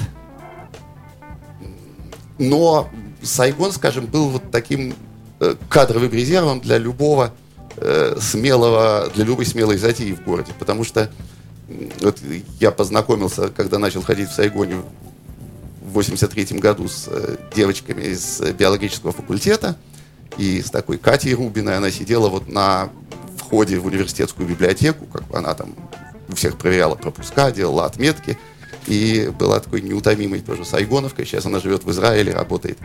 Но 2.40 2.90
Сайгон, 3.22 3.72
скажем, 3.72 4.06
был 4.06 4.30
вот 4.30 4.52
таким 4.52 4.96
э, 5.40 5.56
кадровым 5.70 6.12
резервом 6.12 6.62
для 6.62 6.78
любого 6.78 7.34
э, 7.76 8.18
смелого, 8.22 9.12
для 9.14 9.26
любой 9.26 9.46
смелой 9.46 9.78
затеи 9.78 10.14
в 10.14 10.24
городе. 10.24 10.54
Потому 10.58 10.84
что 10.84 11.12
вот 12.00 12.20
я 12.62 12.72
познакомился, 12.72 13.50
когда 13.50 13.78
начал 13.80 14.02
ходить 14.02 14.30
в 14.30 14.34
Сайгоне 14.34 14.78
в 15.82 15.92
83 15.92 16.58
году 16.60 16.88
с 16.88 17.10
девочками 17.54 18.04
из 18.04 18.40
биологического 18.40 19.12
факультета 19.12 19.76
и 20.38 20.62
с 20.62 20.70
такой 20.70 20.98
Катей 20.98 21.34
Рубиной. 21.34 21.78
Она 21.78 21.92
сидела 21.92 22.30
вот 22.30 22.48
на 22.48 22.90
входе 23.38 23.80
в 23.80 23.86
университетскую 23.86 24.48
библиотеку, 24.48 25.06
как 25.06 25.28
бы 25.28 25.38
она 25.38 25.54
там 25.54 25.76
всех 26.34 26.58
проверяла 26.58 26.96
пропуска, 26.96 27.52
делала 27.52 27.86
отметки. 27.86 28.38
И 28.88 29.32
была 29.38 29.60
такой 29.60 29.82
неутомимой 29.82 30.40
тоже 30.40 30.64
Сайгоновкой. 30.64 31.26
Сейчас 31.26 31.46
она 31.46 31.60
живет 31.60 31.84
в 31.84 31.92
Израиле, 31.92 32.34
работает 32.34 32.78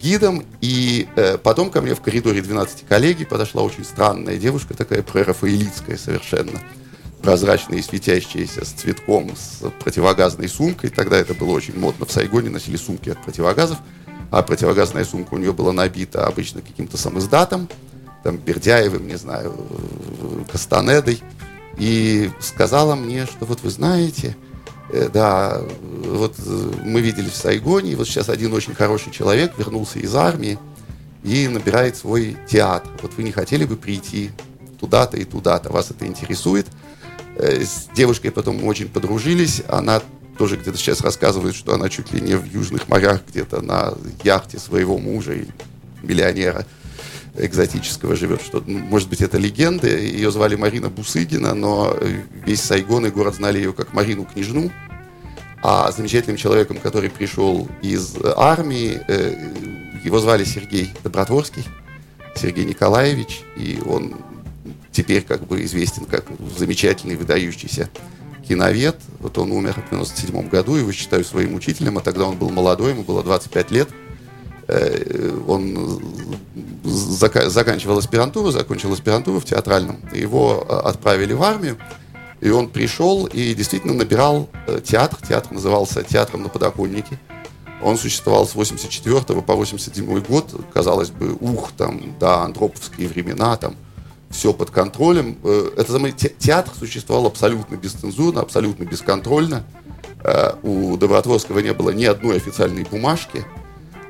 гидом. 0.00 0.44
И 0.60 1.08
э, 1.16 1.38
потом 1.38 1.70
ко 1.70 1.80
мне 1.80 1.94
в 1.94 2.00
коридоре 2.00 2.42
12 2.42 2.86
коллеги 2.88 3.24
подошла 3.24 3.62
очень 3.62 3.84
странная 3.84 4.36
девушка, 4.36 4.74
такая 4.74 5.02
прерафаэлитская 5.02 5.96
совершенно 5.96 6.60
прозрачная 7.22 7.78
и 7.78 7.82
светящаяся, 7.82 8.64
с 8.64 8.68
цветком, 8.68 9.34
с 9.36 9.68
противогазной 9.82 10.48
сумкой. 10.48 10.90
Тогда 10.90 11.16
это 11.16 11.34
было 11.34 11.50
очень 11.50 11.78
модно. 11.78 12.06
В 12.06 12.12
Сайгоне 12.12 12.50
носили 12.50 12.76
сумки 12.76 13.10
от 13.10 13.22
противогазов. 13.22 13.78
А 14.30 14.42
противогазная 14.42 15.04
сумка 15.04 15.34
у 15.34 15.38
нее 15.38 15.52
была 15.52 15.72
набита 15.72 16.26
обычно 16.26 16.60
каким-то 16.60 16.96
самоиздатом, 16.96 17.68
там, 18.22 18.36
Бердяевым, 18.36 19.06
не 19.06 19.16
знаю, 19.16 19.54
Кастанедой, 20.50 21.22
и 21.78 22.30
сказала 22.40 22.94
мне, 22.94 23.26
что 23.26 23.44
вот 23.44 23.62
вы 23.62 23.70
знаете, 23.70 24.36
э, 24.90 25.08
да, 25.12 25.62
вот 25.80 26.34
э, 26.38 26.72
мы 26.84 27.00
видели 27.00 27.28
в 27.28 27.36
Сайгоне, 27.36 27.96
вот 27.96 28.08
сейчас 28.08 28.28
один 28.28 28.52
очень 28.52 28.74
хороший 28.74 29.12
человек 29.12 29.56
вернулся 29.56 29.98
из 30.00 30.14
армии 30.14 30.58
и 31.22 31.46
набирает 31.48 31.96
свой 31.96 32.36
театр. 32.48 32.90
Вот 33.02 33.12
вы 33.16 33.22
не 33.22 33.32
хотели 33.32 33.64
бы 33.64 33.76
прийти 33.76 34.32
туда-то 34.80 35.16
и 35.16 35.24
туда-то, 35.24 35.72
вас 35.72 35.90
это 35.90 36.06
интересует. 36.06 36.66
Э, 37.36 37.62
с 37.64 37.88
девушкой 37.94 38.32
потом 38.32 38.56
мы 38.56 38.66
очень 38.66 38.88
подружились, 38.88 39.62
она 39.68 40.02
тоже 40.38 40.56
где-то 40.56 40.78
сейчас 40.78 41.00
рассказывает, 41.00 41.54
что 41.54 41.74
она 41.74 41.88
чуть 41.88 42.12
ли 42.12 42.20
не 42.20 42.36
в 42.36 42.44
южных 42.46 42.88
морях 42.88 43.22
где-то 43.28 43.60
на 43.60 43.94
яхте 44.22 44.58
своего 44.58 44.96
мужа 44.96 45.32
и 45.34 45.46
миллионера 46.02 46.64
экзотического 47.36 48.16
живет, 48.16 48.40
что, 48.42 48.62
ну, 48.66 48.78
может 48.78 49.08
быть, 49.08 49.20
это 49.20 49.36
легенда. 49.36 49.88
Ее 49.88 50.30
звали 50.30 50.56
Марина 50.56 50.88
Бусыгина, 50.88 51.54
но 51.54 51.96
весь 52.46 52.62
Сайгон 52.62 53.06
и 53.06 53.10
город 53.10 53.34
знали 53.34 53.58
ее 53.58 53.72
как 53.72 53.92
Марину 53.92 54.24
Княжну. 54.24 54.70
А 55.60 55.90
замечательным 55.90 56.36
человеком, 56.36 56.78
который 56.78 57.10
пришел 57.10 57.68
из 57.82 58.14
армии, 58.36 59.00
э, 59.08 59.52
его 60.04 60.20
звали 60.20 60.44
Сергей 60.44 60.92
Добротворский, 61.02 61.64
Сергей 62.36 62.64
Николаевич, 62.64 63.42
и 63.56 63.80
он 63.84 64.14
теперь 64.92 65.22
как 65.22 65.46
бы 65.46 65.64
известен 65.64 66.04
как 66.04 66.26
замечательный, 66.56 67.16
выдающийся 67.16 67.90
киновед. 68.48 68.96
Вот 69.20 69.36
он 69.38 69.52
умер 69.52 69.74
в 69.86 69.90
97 69.90 70.48
году, 70.48 70.76
его 70.76 70.90
считаю 70.92 71.24
своим 71.24 71.54
учителем, 71.54 71.98
а 71.98 72.00
тогда 72.00 72.24
он 72.24 72.36
был 72.36 72.50
молодой, 72.50 72.92
ему 72.92 73.02
было 73.02 73.22
25 73.22 73.70
лет. 73.70 73.88
Э, 74.66 75.38
он 75.46 76.00
заканчивал 76.84 77.98
аспирантуру, 77.98 78.50
закончил 78.50 78.92
аспирантуру 78.92 79.40
в 79.40 79.44
театральном. 79.44 80.00
Его 80.12 80.66
э, 80.66 80.72
отправили 80.72 81.34
в 81.34 81.42
армию, 81.42 81.76
и 82.40 82.50
он 82.50 82.68
пришел 82.68 83.26
и 83.26 83.54
действительно 83.54 83.94
набирал 83.94 84.48
э, 84.66 84.80
театр. 84.84 85.18
Театр 85.26 85.52
назывался 85.52 86.02
«Театром 86.02 86.42
на 86.42 86.48
подоконнике». 86.48 87.18
Он 87.82 87.96
существовал 87.96 88.46
с 88.46 88.54
84 88.54 89.42
по 89.42 89.54
87 89.54 90.20
год. 90.24 90.52
Казалось 90.74 91.10
бы, 91.10 91.36
ух, 91.40 91.70
там, 91.76 92.16
да, 92.18 92.42
андроповские 92.42 93.08
времена, 93.08 93.56
там, 93.56 93.76
все 94.30 94.52
под 94.52 94.70
контролем. 94.70 95.38
Э, 95.42 95.70
это 95.76 96.10
театр 96.12 96.72
существовал 96.78 97.26
абсолютно 97.26 97.76
бесцензурно, 97.76 98.40
абсолютно 98.40 98.84
бесконтрольно. 98.84 99.64
Э, 100.22 100.52
у 100.62 100.96
Добротворского 100.96 101.60
не 101.60 101.72
было 101.72 101.90
ни 101.90 102.04
одной 102.04 102.36
официальной 102.36 102.84
бумажки, 102.84 103.44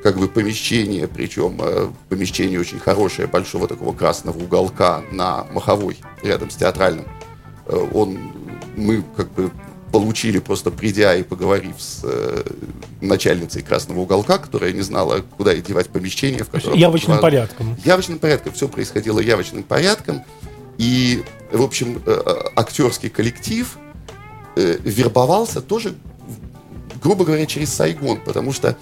как 0.03 0.17
бы 0.17 0.27
помещение, 0.27 1.07
причем 1.07 1.59
э, 1.61 1.89
помещение 2.09 2.59
очень 2.59 2.79
хорошее, 2.79 3.27
большого 3.27 3.67
такого 3.67 3.93
красного 3.93 4.37
уголка 4.37 5.01
на 5.11 5.45
Маховой, 5.51 5.97
рядом 6.21 6.49
с 6.49 6.55
театральным. 6.55 7.05
Он, 7.93 8.17
мы 8.75 9.03
как 9.15 9.31
бы 9.31 9.51
получили 9.91 10.39
просто 10.39 10.71
придя 10.71 11.15
и 11.15 11.23
поговорив 11.23 11.75
с 11.79 12.01
э, 12.03 12.43
начальницей 13.01 13.61
Красного 13.61 14.01
уголка, 14.01 14.37
которая 14.37 14.71
не 14.71 14.81
знала, 14.81 15.23
куда 15.37 15.51
ей 15.51 15.61
девать 15.61 15.89
помещение, 15.89 16.43
в 16.43 16.49
котором... 16.49 16.77
Явочным 16.77 17.17
была... 17.17 17.21
порядком. 17.21 17.77
Явочным 17.83 18.19
порядком. 18.19 18.53
Все 18.53 18.67
происходило 18.67 19.19
явочным 19.19 19.63
порядком. 19.63 20.23
И, 20.77 21.23
в 21.51 21.61
общем, 21.61 22.01
э, 22.05 22.21
э, 22.25 22.33
актерский 22.55 23.09
коллектив 23.09 23.77
э, 24.55 24.77
вербовался 24.83 25.61
тоже, 25.61 25.95
грубо 27.01 27.25
говоря, 27.25 27.45
через 27.45 27.73
Сайгон, 27.73 28.21
потому 28.21 28.53
что 28.53 28.77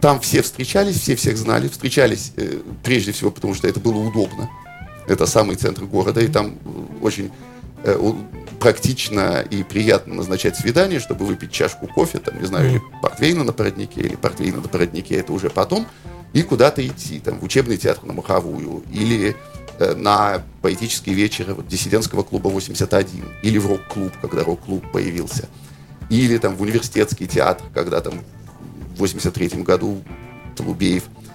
там 0.00 0.20
все 0.20 0.42
встречались, 0.42 1.00
все 1.00 1.16
всех 1.16 1.36
знали, 1.36 1.68
встречались 1.68 2.32
э, 2.36 2.58
прежде 2.82 3.12
всего, 3.12 3.30
потому 3.30 3.54
что 3.54 3.66
это 3.68 3.80
было 3.80 3.98
удобно. 3.98 4.50
Это 5.06 5.26
самый 5.26 5.56
центр 5.56 5.84
города, 5.84 6.20
и 6.20 6.26
там 6.26 6.56
очень 7.00 7.26
э, 7.26 7.30
практично 8.58 9.44
и 9.48 9.62
приятно 9.62 10.14
назначать 10.14 10.56
свидание, 10.56 11.00
чтобы 11.00 11.24
выпить 11.26 11.52
чашку 11.52 11.86
кофе, 11.86 12.18
там, 12.18 12.40
не 12.40 12.46
знаю, 12.46 12.70
или 12.70 12.82
портвейна 13.02 13.44
на 13.44 13.52
породнике, 13.52 14.00
или 14.00 14.16
портвейна 14.16 14.60
на 14.60 14.68
породнике, 14.68 15.16
это 15.16 15.32
уже 15.32 15.50
потом, 15.50 15.86
и 16.32 16.42
куда-то 16.42 16.86
идти, 16.86 17.20
там, 17.20 17.38
в 17.38 17.44
учебный 17.44 17.76
театр 17.76 18.04
на 18.04 18.12
Маховую, 18.12 18.82
или 18.92 19.36
э, 19.78 19.94
на 19.94 20.42
поэтический 20.62 21.14
вечер 21.14 21.54
вот, 21.54 21.68
диссидентского 21.68 22.22
клуба 22.22 22.48
81, 22.48 23.24
или 23.42 23.58
в 23.58 23.66
рок-клуб, 23.66 24.12
когда 24.20 24.42
рок-клуб 24.42 24.84
появился, 24.92 25.48
или 26.10 26.38
там 26.38 26.56
в 26.56 26.62
университетский 26.62 27.26
театр, 27.26 27.66
когда 27.74 28.00
там 28.00 28.20
в 28.96 28.98
83 28.98 29.62
году 29.62 30.02
Толубеев 30.56 31.04
Э, 31.04 31.25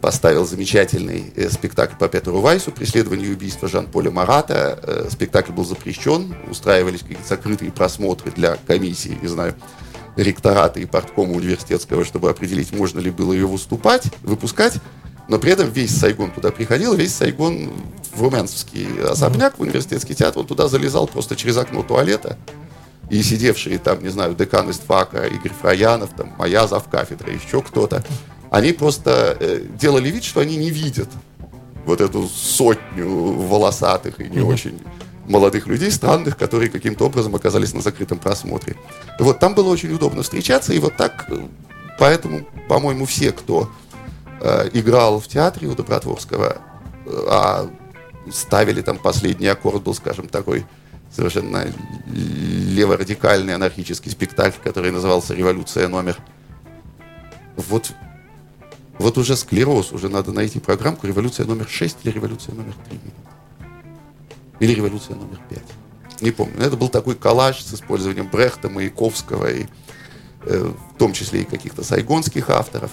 поставил 0.00 0.46
замечательный 0.46 1.32
э, 1.36 1.50
спектакль 1.50 1.96
по 1.96 2.08
Петру 2.08 2.40
Вайсу 2.40 2.72
«Преследование 2.72 3.28
и 3.28 3.32
убийство 3.32 3.68
Жан-Поля 3.68 4.10
Марата». 4.10 4.78
Э, 4.82 5.08
спектакль 5.10 5.52
был 5.52 5.64
запрещен, 5.64 6.34
устраивались 6.50 7.00
какие-то 7.00 7.26
закрытые 7.26 7.72
просмотры 7.72 8.30
для 8.30 8.56
комиссии, 8.66 9.18
не 9.20 9.28
знаю, 9.28 9.54
ректората 10.16 10.80
и 10.80 10.86
порткома 10.86 11.34
университетского, 11.34 12.04
чтобы 12.04 12.30
определить, 12.30 12.72
можно 12.72 13.00
ли 13.00 13.10
было 13.10 13.32
ее 13.32 13.46
выступать, 13.46 14.04
выпускать. 14.22 14.74
Но 15.28 15.38
при 15.38 15.52
этом 15.52 15.68
весь 15.68 15.94
Сайгон 15.94 16.30
туда 16.30 16.50
приходил, 16.50 16.94
весь 16.94 17.14
Сайгон 17.14 17.72
в 18.14 18.22
румянцевский 18.22 19.02
особняк, 19.02 19.58
в 19.58 19.62
университетский 19.62 20.14
театр, 20.14 20.40
он 20.40 20.46
туда 20.46 20.68
залезал 20.68 21.06
просто 21.06 21.36
через 21.36 21.56
окно 21.56 21.82
туалета. 21.82 22.38
И 23.10 23.22
сидевшие 23.22 23.78
там, 23.78 24.02
не 24.02 24.08
знаю, 24.08 24.34
декан 24.34 24.70
Иствака, 24.70 25.26
Игорь 25.26 25.52
Фраянов, 25.52 26.10
там, 26.16 26.34
моя 26.38 26.66
завкафедра, 26.66 27.32
еще 27.32 27.62
кто-то, 27.62 28.04
они 28.50 28.72
просто 28.72 29.36
э, 29.38 29.60
делали 29.78 30.10
вид, 30.10 30.24
что 30.24 30.40
они 30.40 30.56
не 30.56 30.70
видят 30.70 31.08
вот 31.84 32.00
эту 32.00 32.26
сотню 32.28 33.08
волосатых 33.08 34.20
и 34.20 34.24
не 34.28 34.38
mm-hmm. 34.38 34.52
очень 34.52 34.80
молодых 35.28 35.66
людей, 35.66 35.90
странных, 35.90 36.36
которые 36.36 36.70
каким-то 36.70 37.06
образом 37.06 37.34
оказались 37.34 37.74
на 37.74 37.80
закрытом 37.80 38.18
просмотре. 38.18 38.76
Вот 39.18 39.38
там 39.38 39.54
было 39.54 39.68
очень 39.68 39.92
удобно 39.92 40.22
встречаться, 40.22 40.72
и 40.72 40.78
вот 40.78 40.96
так, 40.96 41.26
э, 41.28 41.46
поэтому, 41.98 42.46
по-моему, 42.68 43.06
все, 43.06 43.32
кто 43.32 43.70
э, 44.40 44.70
играл 44.72 45.20
в 45.20 45.28
театре 45.28 45.68
у 45.68 45.74
Добротворского, 45.74 46.58
э, 47.06 47.26
а 47.28 47.70
ставили 48.30 48.82
там 48.82 48.98
последний 48.98 49.46
аккорд, 49.46 49.82
был, 49.82 49.94
скажем, 49.94 50.28
такой 50.28 50.64
совершенно 51.14 51.66
леворадикальный 52.06 53.54
анархический 53.54 54.10
спектакль, 54.10 54.58
который 54.62 54.90
назывался 54.90 55.34
«Революция 55.34 55.88
номер». 55.88 56.16
Вот 57.56 57.92
вот 58.98 59.18
уже 59.18 59.36
склероз, 59.36 59.92
уже 59.92 60.08
надо 60.08 60.32
найти 60.32 60.58
программку 60.58 61.06
«Революция 61.06 61.46
номер 61.46 61.66
6» 61.66 61.96
или 62.02 62.12
«Революция 62.12 62.54
номер 62.54 62.74
3». 62.90 62.98
Или 64.60 64.72
«Революция 64.72 65.16
номер 65.16 65.38
5». 65.50 65.60
Не 66.22 66.30
помню. 66.30 66.54
Это 66.60 66.76
был 66.76 66.88
такой 66.88 67.14
коллаж 67.14 67.60
с 67.60 67.74
использованием 67.74 68.28
Брехта, 68.28 68.70
Маяковского, 68.70 69.50
и, 69.52 69.66
э, 70.42 70.72
в 70.94 70.98
том 70.98 71.12
числе 71.12 71.42
и 71.42 71.44
каких-то 71.44 71.84
сайгонских 71.84 72.48
авторов. 72.48 72.90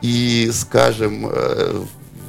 И, 0.00 0.50
скажем, 0.52 1.26
э, 1.26 1.84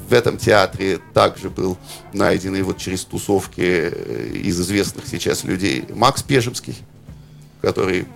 в 0.08 0.12
этом 0.12 0.36
театре 0.36 1.00
также 1.14 1.48
был 1.48 1.78
найденный 2.12 2.60
вот 2.60 2.76
через 2.76 3.04
тусовки 3.04 3.62
э, 3.62 4.32
из 4.34 4.60
известных 4.60 5.06
сейчас 5.06 5.44
людей 5.44 5.86
Макс 5.94 6.22
Пежемский, 6.22 6.76
который 7.62 8.06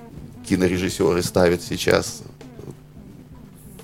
кинорежиссеры 0.46 1.22
ставят 1.22 1.62
сейчас 1.62 2.22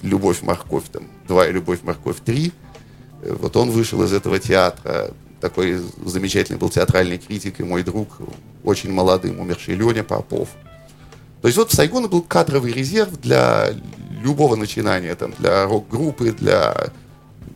«Любовь, 0.02 0.42
морковь», 0.42 0.84
там, 0.92 1.04
«Два 1.28 1.46
и 1.46 1.52
любовь, 1.52 1.80
морковь, 1.82 2.18
три». 2.24 2.52
Э, 3.22 3.34
вот 3.38 3.56
он 3.56 3.70
вышел 3.70 4.02
из 4.02 4.12
этого 4.12 4.38
театра, 4.38 5.12
такой 5.40 5.80
замечательный 6.04 6.56
был 6.56 6.70
театральный 6.70 7.18
критик 7.18 7.60
и 7.60 7.64
мой 7.64 7.82
друг, 7.82 8.08
очень 8.64 8.92
молодым, 8.92 9.40
умерший 9.40 9.74
Леня 9.74 10.04
Попов. 10.04 10.48
То 11.40 11.48
есть 11.48 11.58
вот 11.58 11.72
в 11.72 11.74
Сайгоне 11.74 12.06
был 12.06 12.22
кадровый 12.22 12.72
резерв 12.72 13.20
для 13.20 13.70
любого 14.22 14.54
начинания, 14.54 15.14
там, 15.16 15.34
для 15.38 15.64
рок-группы, 15.64 16.30
для 16.30 16.92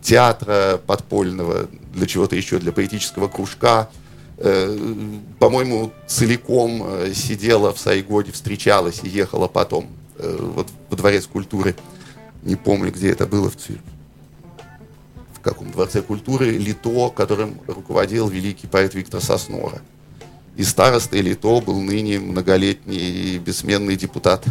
театра 0.03 0.81
подпольного, 0.85 1.69
для 1.95 2.07
чего-то 2.07 2.35
еще, 2.35 2.59
для 2.59 2.73
поэтического 2.73 3.29
кружка. 3.29 3.89
Э, 4.39 4.77
по-моему, 5.39 5.93
целиком 6.09 6.83
э, 6.85 7.13
сидела 7.15 7.73
в 7.73 7.79
Сайгоне, 7.79 8.33
встречалась 8.33 9.01
и 9.05 9.09
ехала 9.09 9.47
потом 9.49 9.89
вот 10.19 10.69
во 10.89 10.97
Дворец 10.97 11.27
культуры 11.27 11.77
не 12.47 12.55
помню, 12.57 12.93
где 12.93 13.11
это 13.11 13.27
было, 13.27 13.51
в, 13.51 13.57
в 13.57 15.41
каком 15.41 15.73
дворце 15.73 16.01
культуры, 16.01 16.53
Лито, 16.53 17.11
которым 17.11 17.59
руководил 17.67 18.29
великий 18.29 18.69
поэт 18.69 18.95
Виктор 18.95 19.21
Соснора. 19.21 19.81
И 20.57 20.63
старостой 20.63 21.21
Лито 21.21 21.61
был 21.61 21.81
ныне 21.81 22.21
многолетний 22.21 23.35
и 23.35 23.39
бессменный 23.39 23.97
депутат 23.97 24.45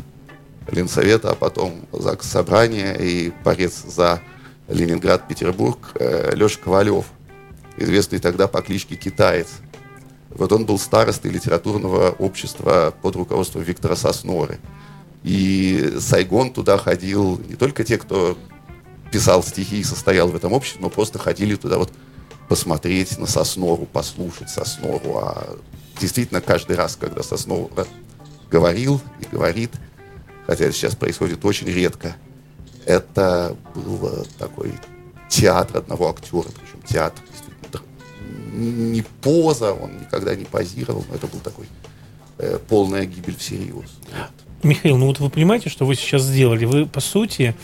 Ленсовета, 0.69 1.31
а 1.31 1.35
потом 1.35 1.85
ЗАГС 1.93 2.29
Собрания 2.29 2.93
и 2.93 3.31
борец 3.43 3.83
за 3.87 4.21
Ленинград-Петербург 4.67 5.91
э, 5.95 6.35
Леша 6.35 6.59
Ковалев, 6.63 7.05
известный 7.77 8.19
тогда 8.19 8.47
по 8.47 8.61
кличке 8.61 8.95
Китаец. 8.95 9.47
Вот 10.31 10.51
он 10.51 10.65
был 10.65 10.77
старостой 10.79 11.31
литературного 11.31 12.09
общества 12.09 12.93
под 13.01 13.15
руководством 13.15 13.61
Виктора 13.61 13.95
Сосноры. 13.95 14.59
И 15.25 15.95
Сайгон 15.99 16.53
туда 16.53 16.77
ходил 16.77 17.41
не 17.49 17.55
только 17.55 17.83
те, 17.83 17.97
кто 17.97 18.37
писал 19.11 19.41
стихи 19.41 19.79
и 19.79 19.83
состоял 19.83 20.27
в 20.27 20.35
этом 20.35 20.53
обществе, 20.53 20.81
но 20.81 20.91
просто 20.91 21.17
ходили 21.17 21.55
туда 21.55 21.79
вот 21.79 21.91
посмотреть 22.47 23.17
на 23.17 23.25
Соснову, 23.25 23.87
послушать 23.87 24.51
Соснову. 24.51 25.17
А 25.17 25.57
действительно, 25.99 26.41
каждый 26.41 26.75
раз, 26.75 26.95
когда 26.95 27.23
Соснов 27.23 27.71
говорил 28.51 29.01
и 29.19 29.25
говорит, 29.25 29.71
хотя 30.45 30.65
это 30.65 30.73
сейчас 30.73 30.95
происходит 30.95 31.43
очень 31.43 31.67
редко, 31.67 32.15
это 32.85 33.57
был 33.73 34.27
такой 34.37 34.73
театр 35.27 35.77
одного 35.77 36.11
актера, 36.11 36.49
причем 36.51 36.85
театр 36.87 37.23
не 38.53 39.01
поза, 39.23 39.73
он 39.73 39.97
никогда 39.97 40.35
не 40.35 40.45
позировал, 40.45 41.03
но 41.09 41.15
это 41.15 41.25
был 41.25 41.39
такой 41.39 41.67
э, 42.37 42.59
полная 42.69 43.05
гибель 43.05 43.35
всерьез. 43.35 43.89
Михаил, 44.63 44.97
ну 44.97 45.07
вот 45.07 45.19
вы 45.19 45.29
понимаете, 45.29 45.69
что 45.69 45.85
вы 45.85 45.95
сейчас 45.95 46.23
сделали? 46.23 46.65
Вы, 46.65 46.85
по 46.85 46.99
сути, 46.99 47.55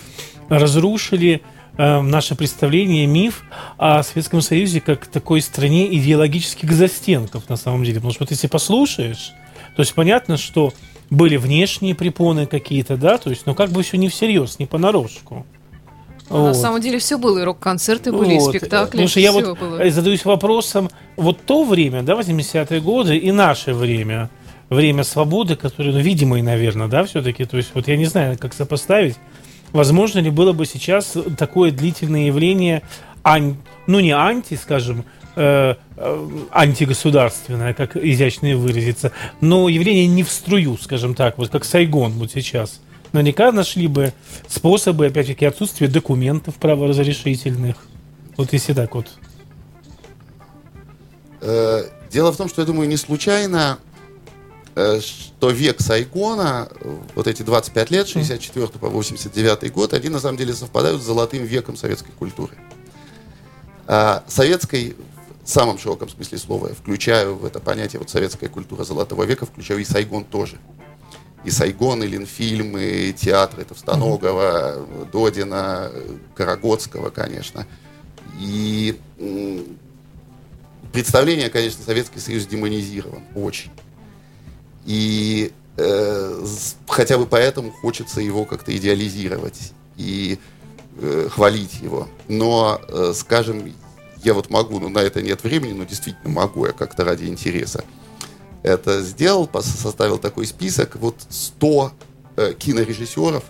разрушили 0.50 1.42
э, 1.78 2.02
наше 2.02 2.36
представление, 2.36 3.08
миф 3.08 3.44
о 3.78 4.04
Советском 4.04 4.42
Союзе 4.42 4.82
как 4.82 5.08
такой 5.08 5.42
стране 5.42 5.94
идеологических 5.96 6.72
застенков, 6.72 7.50
на 7.50 7.56
самом 7.56 7.84
деле. 7.84 7.96
Потому 7.96 8.14
что 8.14 8.24
вот 8.24 8.32
если 8.32 8.48
послушаешь, 8.48 9.34
то 9.76 9.82
есть 9.82 9.94
понятно, 9.94 10.38
что 10.38 10.74
были 11.10 11.38
внешние 11.38 11.96
препоны 11.96 12.46
какие-то, 12.46 12.98
да, 12.98 13.18
то 13.18 13.30
есть, 13.30 13.46
но 13.46 13.54
как 13.54 13.70
бы 13.72 13.84
все 13.84 13.98
не 13.98 14.10
всерьез, 14.10 14.60
не 14.60 14.66
понарошку. 14.66 15.46
Ну, 16.30 16.38
вот. 16.38 16.48
На 16.48 16.54
самом 16.54 16.80
деле 16.80 16.98
все 17.00 17.18
было, 17.18 17.40
и 17.40 17.44
рок-концерты 17.44 18.12
были, 18.14 18.40
вот. 18.40 18.56
и 18.56 18.58
спектакли. 18.58 18.92
Потому 18.92 19.08
что 19.10 19.20
я 19.20 19.34
вот 19.34 19.60
было. 19.60 19.90
задаюсь 19.90 20.24
вопросом, 20.24 20.90
вот 21.18 21.42
то 21.46 21.66
время, 21.66 22.04
да, 22.04 22.14
80-е 22.14 22.80
годы, 22.80 23.18
и 23.18 23.32
наше 23.32 23.74
время, 23.74 24.30
время 24.76 25.04
свободы, 25.04 25.56
которое, 25.56 25.92
ну, 25.92 26.00
видимое, 26.00 26.42
наверное, 26.42 26.88
да, 26.88 27.04
все-таки, 27.04 27.46
то 27.46 27.58
есть 27.58 27.72
вот 27.74 27.88
я 27.88 27.98
не 27.98 28.06
знаю, 28.06 28.38
как 28.40 28.54
сопоставить, 28.54 29.18
возможно 29.72 30.20
ли 30.20 30.32
было 30.32 30.54
бы 30.54 30.66
сейчас 30.66 31.16
такое 31.38 31.72
длительное 31.72 32.28
явление, 32.28 32.82
ань, 33.24 33.58
ну, 33.86 34.00
не 34.00 34.12
анти, 34.12 34.56
скажем, 34.56 35.06
э, 35.36 35.76
э, 35.98 36.28
антигосударственное, 36.52 37.74
как 37.74 37.96
изящно 37.96 38.56
выразиться, 38.56 39.12
но 39.42 39.70
явление 39.70 40.08
не 40.08 40.24
в 40.24 40.32
струю, 40.32 40.78
скажем 40.78 41.14
так, 41.14 41.38
вот 41.38 41.50
как 41.50 41.66
Сайгон 41.66 42.14
вот 42.14 42.32
сейчас– 42.32 42.82
наверняка 43.14 43.52
нашли 43.52 43.88
бы 43.88 44.14
способы, 44.48 45.08
опять-таки, 45.08 45.46
отсутствия 45.46 45.88
документов 45.88 46.56
праворазрешительных. 46.56 47.76
Вот 48.38 48.54
если 48.54 48.74
так 48.74 48.96
вот. 48.96 49.08
Э, 51.42 51.84
дело 52.12 52.32
в 52.32 52.38
том, 52.38 52.50
что 52.50 52.62
я 52.62 52.68
думаю, 52.68 52.88
не 52.88 52.98
случайно, 52.98 53.80
что 54.74 55.50
век 55.50 55.82
Сайгона, 55.82 56.70
вот 57.16 57.28
эти 57.28 57.44
25 57.44 57.92
лет, 57.92 58.08
64 58.08 58.68
по 58.68 58.90
89 58.90 59.72
год, 59.74 59.94
они 59.94 60.10
на 60.10 60.20
самом 60.20 60.38
деле 60.38 60.54
совпадают 60.54 61.02
с 61.02 61.06
золотым 61.06 61.44
веком 61.44 61.76
советской 61.76 62.12
культуры. 62.12 62.54
А 63.88 64.24
советской 64.28 64.96
в 65.44 65.50
самом 65.50 65.78
широком 65.78 66.08
смысле 66.08 66.38
слова, 66.38 66.70
я 66.70 66.76
включаю 66.76 67.36
в 67.36 67.46
это 67.46 67.60
понятие 67.60 68.00
вот 68.00 68.10
советская 68.10 68.50
культура 68.50 68.84
золотого 68.84 69.24
века, 69.24 69.46
включаю 69.46 69.82
и 69.82 69.84
Сайгон 69.84 70.24
тоже 70.24 70.58
и 71.44 71.50
Сайгон, 71.50 72.04
и 72.04 72.08
Ленфильм, 72.08 72.78
и 72.78 73.14
театры 73.14 73.64
Товстоногова, 73.64 74.76
mm-hmm. 74.76 75.12
Додина, 75.12 75.92
Карагодского, 76.36 77.10
конечно. 77.10 77.66
И 78.40 79.00
представление, 80.94 81.50
конечно, 81.50 81.84
Советский 81.84 82.20
Союз 82.20 82.46
демонизирован 82.46 83.24
очень. 83.36 83.72
И 84.86 85.52
э, 85.78 86.46
хотя 86.88 87.18
бы 87.18 87.26
поэтому 87.26 87.72
хочется 87.72 88.22
его 88.22 88.46
как-то 88.46 88.76
идеализировать 88.76 89.74
и 89.98 90.40
э, 91.00 91.28
хвалить 91.30 91.82
его. 91.82 92.08
Но, 92.28 92.80
э, 92.88 93.14
скажем, 93.16 93.74
я 94.24 94.34
вот 94.34 94.50
могу, 94.50 94.80
но 94.80 94.90
на 94.90 95.00
это 95.00 95.22
нет 95.22 95.44
времени, 95.44 95.74
но 95.74 95.84
действительно 95.84 96.30
могу 96.30 96.66
я 96.66 96.72
как-то 96.72 97.04
ради 97.06 97.26
интереса 97.26 97.84
это 98.64 99.02
сделал, 99.02 99.50
составил 99.62 100.18
такой 100.18 100.46
список, 100.46 100.96
вот 100.96 101.16
100 101.30 101.92
э, 102.36 102.54
кинорежиссеров, 102.58 103.44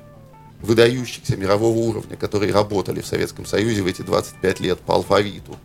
выдающихся 0.62 1.36
мирового 1.38 1.78
уровня, 1.78 2.16
которые 2.16 2.54
работали 2.54 3.02
в 3.02 3.08
Советском 3.08 3.46
Союзе 3.46 3.82
в 3.82 3.88
эти 3.88 4.02
25 4.02 4.60
лет 4.60 4.80
по 4.80 4.96
алфавиту. 4.96 5.58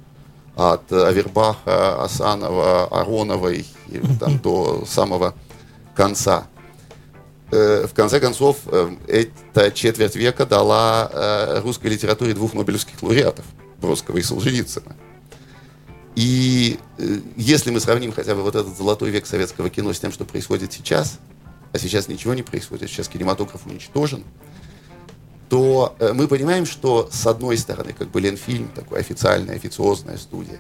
От 0.57 0.91
Авербаха, 0.91 2.03
Асанова, 2.03 2.87
Ароновой 2.87 3.67
и, 3.89 4.01
там, 4.19 4.39
до 4.43 4.85
самого 4.87 5.35
конца. 5.97 6.47
Э, 7.51 7.87
в 7.87 7.95
конце 7.95 8.21
концов, 8.21 8.59
э, 8.67 8.97
эта 9.07 9.71
четверть 9.71 10.17
века 10.17 10.47
дала 10.47 11.11
э, 11.13 11.61
русской 11.61 11.87
литературе 11.89 12.35
двух 12.35 12.55
нобелевских 12.55 13.03
лауреатов, 13.03 13.45
Бродского 13.81 14.19
и 14.19 14.23
Солженицына. 14.23 14.97
И 16.17 16.79
если 17.37 17.71
мы 17.71 17.79
сравним 17.79 18.11
хотя 18.11 18.35
бы 18.35 18.43
вот 18.43 18.55
этот 18.55 18.77
золотой 18.77 19.11
век 19.11 19.27
советского 19.27 19.69
кино 19.69 19.93
с 19.93 20.01
тем, 20.01 20.13
что 20.13 20.25
происходит 20.25 20.73
сейчас, 20.73 21.19
а 21.73 21.79
сейчас 21.79 22.09
ничего 22.09 22.33
не 22.33 22.43
происходит, 22.43 22.89
сейчас 22.89 23.09
кинематограф 23.09 23.67
уничтожен, 23.67 24.25
то 25.51 25.95
мы 26.15 26.27
понимаем, 26.27 26.65
что 26.65 27.11
с 27.13 27.27
одной 27.27 27.59
стороны, 27.59 27.93
как 27.93 28.09
бы 28.09 28.23
Ленфильм, 28.23 28.69
такая 28.75 29.01
официальная, 29.01 29.57
официозная 29.57 30.17
студия, 30.17 30.59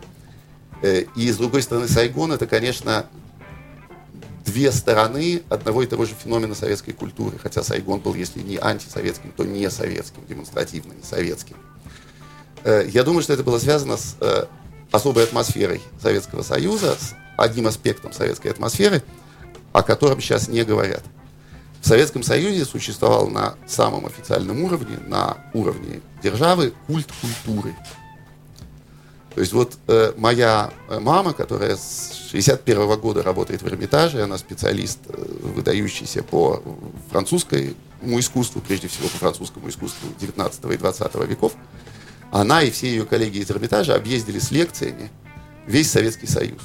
и 0.82 1.32
с 1.32 1.38
другой 1.38 1.62
стороны 1.62 1.88
Сайгон, 1.88 2.32
это, 2.32 2.46
конечно, 2.46 3.06
две 4.46 4.72
стороны 4.72 5.42
одного 5.50 5.82
и 5.82 5.86
того 5.86 6.06
же 6.06 6.14
феномена 6.14 6.54
советской 6.54 6.92
культуры, 6.92 7.38
хотя 7.38 7.62
Сайгон 7.62 8.00
был, 8.00 8.14
если 8.14 8.40
не 8.40 8.56
антисоветским, 8.56 9.32
то 9.36 9.44
не 9.44 9.68
советским, 9.70 10.24
демонстративно 10.26 10.94
не 10.94 11.02
советским. 11.02 11.56
Я 12.64 13.02
думаю, 13.02 13.22
что 13.22 13.32
это 13.32 13.42
было 13.44 13.58
связано 13.58 13.96
с 13.96 14.16
особой 14.90 15.24
атмосферой 15.24 15.82
Советского 16.00 16.42
Союза, 16.42 16.96
с 16.98 17.14
одним 17.36 17.66
аспектом 17.66 18.12
советской 18.12 18.48
атмосферы, 18.48 19.02
о 19.72 19.82
котором 19.82 20.20
сейчас 20.20 20.48
не 20.48 20.64
говорят. 20.64 21.02
В 21.82 21.86
Советском 21.86 22.22
Союзе 22.22 22.64
существовал 22.64 23.28
на 23.28 23.56
самом 23.66 24.06
официальном 24.06 24.62
уровне, 24.62 24.96
на 25.06 25.36
уровне 25.52 26.00
державы, 26.22 26.72
культ 26.86 27.08
культуры. 27.20 27.76
То 29.36 29.40
есть 29.40 29.52
вот 29.52 29.76
э, 29.88 30.14
моя 30.16 30.72
э, 30.88 30.98
мама, 30.98 31.34
которая 31.34 31.76
с 31.76 32.30
61 32.30 32.98
года 32.98 33.22
работает 33.22 33.60
в 33.60 33.68
Эрмитаже, 33.68 34.22
она 34.22 34.38
специалист, 34.38 34.98
э, 35.08 35.12
выдающийся 35.54 36.22
по 36.22 36.62
французскому 37.10 37.74
искусству, 38.18 38.62
прежде 38.66 38.88
всего 38.88 39.08
по 39.08 39.18
французскому 39.18 39.68
искусству 39.68 40.08
19 40.18 40.64
и 40.72 40.76
20 40.78 41.14
веков, 41.28 41.52
она 42.32 42.62
и 42.62 42.70
все 42.70 42.88
ее 42.88 43.04
коллеги 43.04 43.36
из 43.36 43.50
Эрмитажа 43.50 43.94
объездили 43.94 44.38
с 44.38 44.50
лекциями 44.50 45.10
весь 45.66 45.90
Советский 45.90 46.28
Союз. 46.28 46.62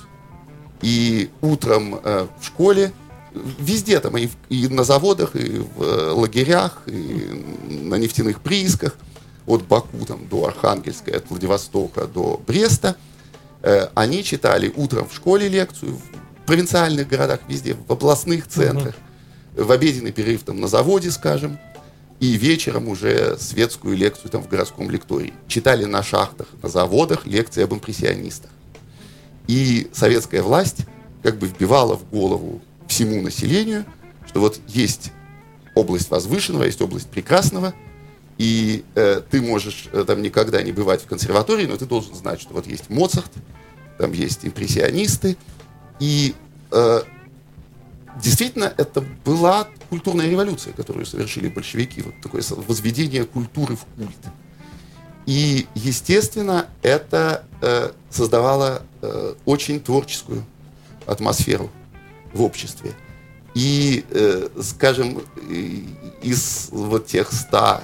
И 0.81 1.29
утром 1.41 1.99
э, 2.01 2.27
в 2.39 2.45
школе, 2.45 2.93
везде 3.33 3.99
там, 3.99 4.17
и, 4.17 4.29
и 4.47 4.69
на 4.69 4.85
заводах, 4.85 5.35
и 5.35 5.59
в 5.59 5.83
э, 5.83 6.11
лагерях, 6.11 6.83
и 6.85 7.43
на 7.67 7.95
нефтяных 7.95 8.39
приисках, 8.39 8.95
от 9.51 9.63
Баку 9.67 10.05
там, 10.07 10.27
до 10.27 10.45
Архангельска, 10.47 11.15
от 11.15 11.29
Владивостока 11.29 12.07
до 12.07 12.41
Бреста, 12.47 12.95
э, 13.61 13.89
они 13.93 14.23
читали 14.23 14.71
утром 14.75 15.07
в 15.07 15.13
школе 15.13 15.47
лекцию, 15.47 15.95
в 15.95 16.45
провинциальных 16.45 17.07
городах, 17.07 17.41
везде, 17.47 17.75
в 17.75 17.91
областных 17.91 18.47
центрах, 18.47 18.95
uh-huh. 19.55 19.63
в 19.65 19.71
обеденный 19.71 20.11
перерыв 20.11 20.43
там 20.43 20.59
на 20.59 20.67
заводе, 20.67 21.11
скажем, 21.11 21.59
и 22.19 22.33
вечером 22.33 22.87
уже 22.87 23.37
светскую 23.39 23.97
лекцию 23.97 24.31
там 24.31 24.43
в 24.43 24.47
городском 24.47 24.89
лектории. 24.89 25.33
Читали 25.47 25.85
на 25.85 26.03
шахтах, 26.03 26.47
на 26.61 26.69
заводах 26.69 27.25
лекции 27.25 27.63
об 27.63 27.73
импрессионистах. 27.73 28.51
И 29.47 29.89
советская 29.91 30.41
власть 30.43 30.85
как 31.23 31.37
бы 31.37 31.47
вбивала 31.47 31.97
в 31.97 32.09
голову 32.09 32.61
всему 32.87 33.21
населению, 33.21 33.85
что 34.27 34.39
вот 34.39 34.59
есть 34.67 35.11
область 35.75 36.09
возвышенного, 36.11 36.63
есть 36.65 36.81
область 36.81 37.07
прекрасного, 37.07 37.73
и 38.41 38.83
э, 38.95 39.21
ты 39.29 39.39
можешь 39.39 39.87
э, 39.91 40.03
там 40.03 40.23
никогда 40.23 40.63
не 40.63 40.71
бывать 40.71 41.03
в 41.03 41.05
консерватории, 41.05 41.67
но 41.67 41.77
ты 41.77 41.85
должен 41.85 42.15
знать, 42.15 42.41
что 42.41 42.55
вот 42.55 42.65
есть 42.65 42.89
Моцарт, 42.89 43.31
там 43.99 44.13
есть 44.13 44.43
импрессионисты, 44.43 45.37
и 45.99 46.33
э, 46.71 47.01
действительно 48.19 48.73
это 48.77 49.01
была 49.23 49.67
культурная 49.91 50.27
революция, 50.27 50.73
которую 50.73 51.05
совершили 51.05 51.49
большевики, 51.49 52.01
вот 52.01 52.15
такое 52.19 52.41
возведение 52.67 53.25
культуры 53.25 53.75
в 53.75 53.85
культ. 53.95 54.33
И, 55.27 55.67
естественно, 55.75 56.65
это 56.81 57.45
э, 57.61 57.91
создавало 58.09 58.81
э, 59.03 59.35
очень 59.45 59.79
творческую 59.79 60.43
атмосферу 61.05 61.69
в 62.33 62.41
обществе. 62.41 62.93
И, 63.53 64.03
э, 64.09 64.49
скажем, 64.63 65.21
из 66.23 66.69
вот 66.71 67.05
тех 67.05 67.31
ста 67.31 67.83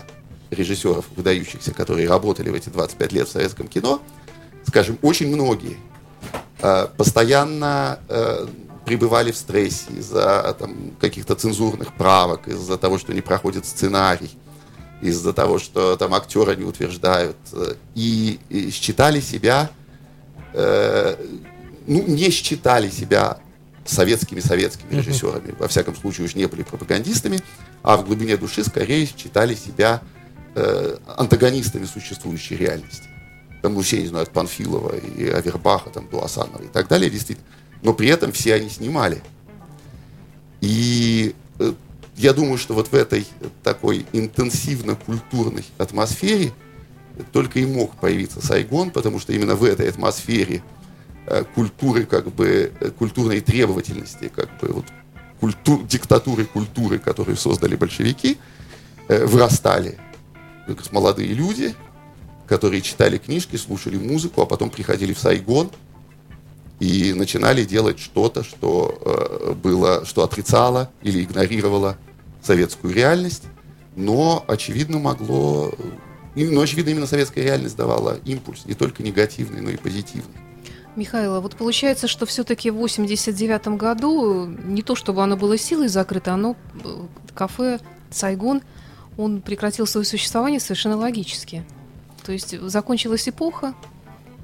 режиссеров 0.52 1.06
выдающихся, 1.16 1.74
которые 1.74 2.08
работали 2.08 2.50
в 2.50 2.54
эти 2.54 2.70
25 2.70 3.12
лет 3.12 3.28
в 3.28 3.32
советском 3.32 3.68
кино, 3.68 4.02
скажем, 4.68 4.98
очень 5.02 5.28
многие 5.28 5.78
э, 6.62 6.88
постоянно 6.98 8.00
э, 8.10 8.48
пребывали 8.86 9.32
в 9.32 9.38
стрессе 9.38 9.92
из-за 9.98 10.56
там, 10.58 10.92
каких-то 11.00 11.36
цензурных 11.36 11.94
правок, 11.94 12.48
из-за 12.48 12.78
того, 12.78 12.98
что 12.98 13.14
не 13.14 13.22
проходит 13.22 13.66
сценарий, 13.66 14.32
из-за 15.02 15.34
того, 15.34 15.60
что 15.60 15.96
там 15.98 16.14
актеры 16.14 16.56
не 16.56 16.64
утверждают, 16.64 17.38
э, 17.54 17.74
и, 17.96 18.40
и 18.50 18.70
считали 18.72 19.20
себя, 19.20 19.70
э, 20.54 21.16
ну, 21.86 22.04
не 22.08 22.30
считали 22.30 22.90
себя 22.90 23.40
советскими 23.86 24.40
советскими 24.40 24.92
режиссерами, 24.92 25.56
во 25.58 25.68
всяком 25.68 25.96
случае 25.96 26.26
уж 26.26 26.36
не 26.36 26.46
были 26.46 26.64
пропагандистами, 26.64 27.40
а 27.84 27.98
в 27.98 28.06
глубине 28.06 28.38
души 28.38 28.64
скорее 28.64 29.06
считали 29.06 29.56
себя 29.56 30.02
э, 30.58 30.98
антагонистами 31.16 31.86
существующей 31.86 32.58
реальности. 32.58 33.08
Там, 33.62 33.80
знаю, 33.82 34.24
от 34.24 34.32
Панфилова 34.32 34.96
и 34.96 35.28
Авербаха, 35.30 35.90
там, 35.90 36.10
до 36.10 36.24
Асанова 36.24 36.64
и 36.64 36.68
так 36.68 36.88
далее, 36.88 37.10
действительно. 37.10 37.48
Но 37.84 37.94
при 37.94 38.08
этом 38.08 38.32
все 38.32 38.56
они 38.56 38.70
снимали. 38.70 39.22
И 40.62 41.36
э, 41.60 41.74
я 42.16 42.34
думаю, 42.34 42.58
что 42.58 42.74
вот 42.74 42.88
в 42.88 42.96
этой 42.96 43.28
такой 43.64 44.06
интенсивно-культурной 44.14 45.66
атмосфере 45.78 46.52
только 47.32 47.60
и 47.60 47.66
мог 47.66 47.96
появиться 47.96 48.46
Сайгон, 48.46 48.92
потому 48.92 49.20
что 49.20 49.34
именно 49.34 49.56
в 49.56 49.64
этой 49.64 49.90
атмосфере 49.90 50.64
э, 51.28 51.44
культуры, 51.54 52.06
как 52.06 52.34
бы, 52.34 52.72
э, 52.80 52.90
культурной 52.92 53.42
требовательности, 53.42 54.32
как 54.36 54.50
бы 54.60 54.70
вот 54.70 54.86
культур, 55.40 55.84
диктатуры 55.84 56.46
культуры, 56.46 57.00
которую 57.00 57.38
создали 57.38 57.76
большевики, 57.76 58.38
э, 59.08 59.26
вырастали 59.26 59.98
молодые 60.92 61.34
люди, 61.34 61.76
которые 62.48 62.82
читали 62.82 63.18
книжки, 63.18 63.56
слушали 63.56 63.98
музыку, 63.98 64.42
а 64.42 64.46
потом 64.46 64.70
приходили 64.70 65.14
в 65.14 65.20
Сайгон 65.20 65.70
и 66.80 67.14
начинали 67.14 67.64
делать 67.64 68.00
что-то, 68.00 68.44
что 68.44 69.00
э, 69.04 69.54
было, 69.54 70.06
что 70.06 70.24
отрицало 70.24 70.92
или 71.02 71.24
игнорировало 71.24 71.98
советскую 72.42 72.94
реальность, 72.94 73.44
но, 73.96 74.44
очевидно, 74.48 75.00
могло... 75.00 75.74
Но, 76.36 76.62
очевидно, 76.62 76.92
именно 76.92 77.08
советская 77.08 77.44
реальность 77.44 77.76
давала 77.76 78.20
импульс, 78.24 78.66
не 78.66 78.76
только 78.76 79.02
негативный, 79.02 79.60
но 79.62 79.72
и 79.72 79.78
позитивный. 79.78 80.36
Михаил, 80.96 81.42
вот 81.42 81.56
получается, 81.56 82.08
что 82.08 82.26
все-таки 82.26 82.70
в 82.70 82.76
89 82.76 83.68
году 83.70 84.46
не 84.46 84.84
то, 84.84 84.96
чтобы 84.96 85.24
оно 85.24 85.36
было 85.36 85.58
силой 85.58 85.88
закрыто, 85.88 86.34
оно, 86.34 86.56
э, 86.84 86.90
кафе 87.34 87.80
«Сайгон», 88.12 88.62
он 89.18 89.42
прекратил 89.42 89.88
свое 89.88 90.06
существование 90.06 90.60
совершенно 90.60 90.98
логически. 90.98 91.66
То 92.24 92.32
есть 92.32 92.60
закончилась 92.62 93.28
эпоха, 93.28 93.74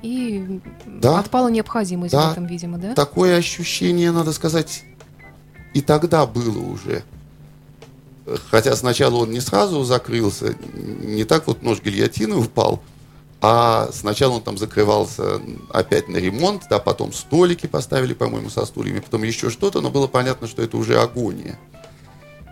и 0.02 0.60
Да. 0.86 1.20
отпала 1.20 1.48
необходимость 1.50 2.12
Да. 2.14 2.30
в 2.30 2.32
этом, 2.34 2.46
видимо, 2.46 2.78
да? 2.78 2.94
Такое 2.94 3.38
ощущение, 3.38 4.12
надо 4.12 4.34
сказать, 4.34 4.84
и 5.74 5.82
тогда 5.82 6.26
было 6.26 6.60
уже. 6.60 7.04
Хотя 8.52 8.76
сначала 8.76 9.16
он 9.18 9.32
не 9.32 9.42
сразу 9.42 9.84
закрылся, 9.84 10.56
не 10.74 11.24
так 11.26 11.48
вот 11.48 11.62
нож 11.62 11.82
гильотины 11.82 12.36
упал, 12.38 12.82
а 13.42 13.90
сначала 13.92 14.34
он 14.36 14.42
там 14.42 14.58
закрывался 14.58 15.42
опять 15.70 16.08
на 16.08 16.18
ремонт, 16.18 16.64
да, 16.70 16.80
потом 16.80 17.12
столики 17.12 17.68
поставили, 17.68 18.14
по-моему, 18.14 18.50
со 18.50 18.66
стульями, 18.66 19.00
потом 19.02 19.24
еще 19.24 19.50
что-то, 19.50 19.82
но 19.82 19.90
было 19.90 20.08
понятно, 20.08 20.48
что 20.48 20.62
это 20.62 20.78
уже 20.78 21.00
агония. 21.02 21.60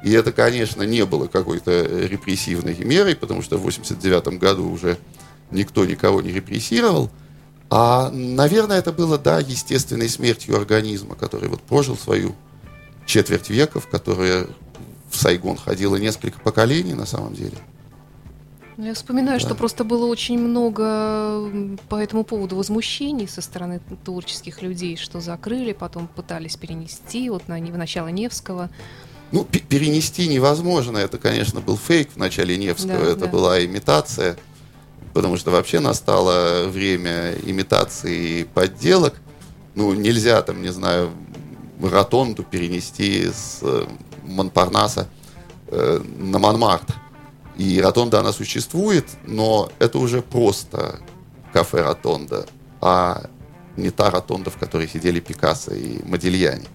И 0.04 0.12
это, 0.12 0.32
конечно, 0.32 0.84
не 0.84 1.06
было 1.06 1.28
какой-то 1.28 1.84
репрессивной 2.08 2.76
мерой, 2.84 3.16
потому 3.16 3.41
что 3.41 3.58
в 3.58 3.62
89 3.62 4.39
году 4.39 4.70
уже 4.70 4.97
никто 5.52 5.86
никого 5.86 6.22
не 6.22 6.32
репрессировал. 6.32 7.10
А, 7.70 8.10
наверное, 8.12 8.80
это 8.80 8.91
было, 8.91 9.18
да, 9.18 9.39
естественной 9.39 10.10
смертью 10.10 10.56
организма, 10.58 11.16
который 11.16 11.49
вот 11.49 11.62
прожил 11.62 11.95
свою 11.97 12.36
четверть 13.06 13.49
века, 13.49 13.80
в 13.80 13.88
которое 13.88 14.47
в 15.10 15.18
Сайгон 15.18 15.58
ходило 15.58 15.95
несколько 15.97 16.39
поколений 16.39 16.93
на 16.93 17.06
самом 17.06 17.34
деле. 17.34 17.58
Ну, 18.78 18.86
Я 18.88 18.93
вспоминаю, 18.93 19.39
Да. 19.39 19.45
что 19.45 19.56
просто 19.56 19.84
было 19.84 20.06
очень 20.06 20.39
много 20.39 21.49
по 21.89 21.95
этому 21.95 22.24
поводу 22.24 22.56
возмущений 22.56 23.28
со 23.28 23.41
стороны 23.41 23.80
творческих 24.04 24.62
людей, 24.62 24.97
что 24.97 25.20
закрыли, 25.22 25.74
потом 25.74 26.08
пытались 26.08 26.56
перенести 26.56 27.30
вот 27.30 27.47
на, 27.47 27.58
в 27.58 27.78
начало 27.78 28.08
Невского. 28.08 28.70
Ну, 29.32 29.46
пе- 29.46 29.60
перенести 29.60 30.28
невозможно. 30.28 30.98
Это, 30.98 31.18
конечно, 31.18 31.62
был 31.62 31.78
фейк 31.78 32.12
в 32.14 32.18
начале 32.18 32.58
Невского. 32.58 33.00
Да, 33.00 33.12
это 33.12 33.16
да. 33.22 33.28
была 33.28 33.64
имитация. 33.64 34.38
Потому 35.14 35.38
что 35.38 35.52
вообще 35.52 35.80
настало 35.80 36.68
время 36.68 37.34
имитации 37.46 38.42
и 38.42 38.44
подделок. 38.44 39.16
Ну, 39.76 39.94
нельзя 39.94 40.42
там, 40.42 40.62
не 40.62 40.72
знаю, 40.72 41.12
ротонду 41.82 42.44
перенести 42.44 43.30
с 43.30 43.60
э, 43.62 43.86
Монпарнаса 44.24 45.08
э, 45.68 46.02
на 46.18 46.40
Монмартр. 46.40 46.96
И 47.58 47.80
ротонда, 47.82 48.20
она 48.20 48.32
существует, 48.32 49.06
но 49.26 49.70
это 49.80 50.00
уже 50.00 50.22
просто 50.22 51.00
кафе 51.54 51.82
ротонда, 51.82 52.46
а 52.80 53.24
не 53.78 53.90
та 53.90 54.10
ротонда, 54.10 54.50
в 54.50 54.58
которой 54.58 54.88
сидели 54.88 55.20
Пикассо 55.20 55.74
и 55.74 56.02
Модильяни. 56.04 56.68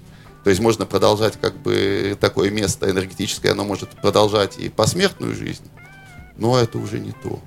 То 0.47 0.51
есть 0.51 0.63
можно 0.63 0.87
продолжать 0.87 1.37
как 1.41 1.57
бы 1.57 2.17
такое 2.21 2.53
место 2.53 2.89
энергетическое, 2.89 3.51
оно 3.51 3.65
может 3.65 3.89
продолжать 4.01 4.59
и 4.59 4.69
посмертную 4.69 5.35
жизнь, 5.35 5.65
но 6.37 6.57
это 6.57 6.79
уже 6.79 7.01
не 7.01 7.11
то. 7.11 7.41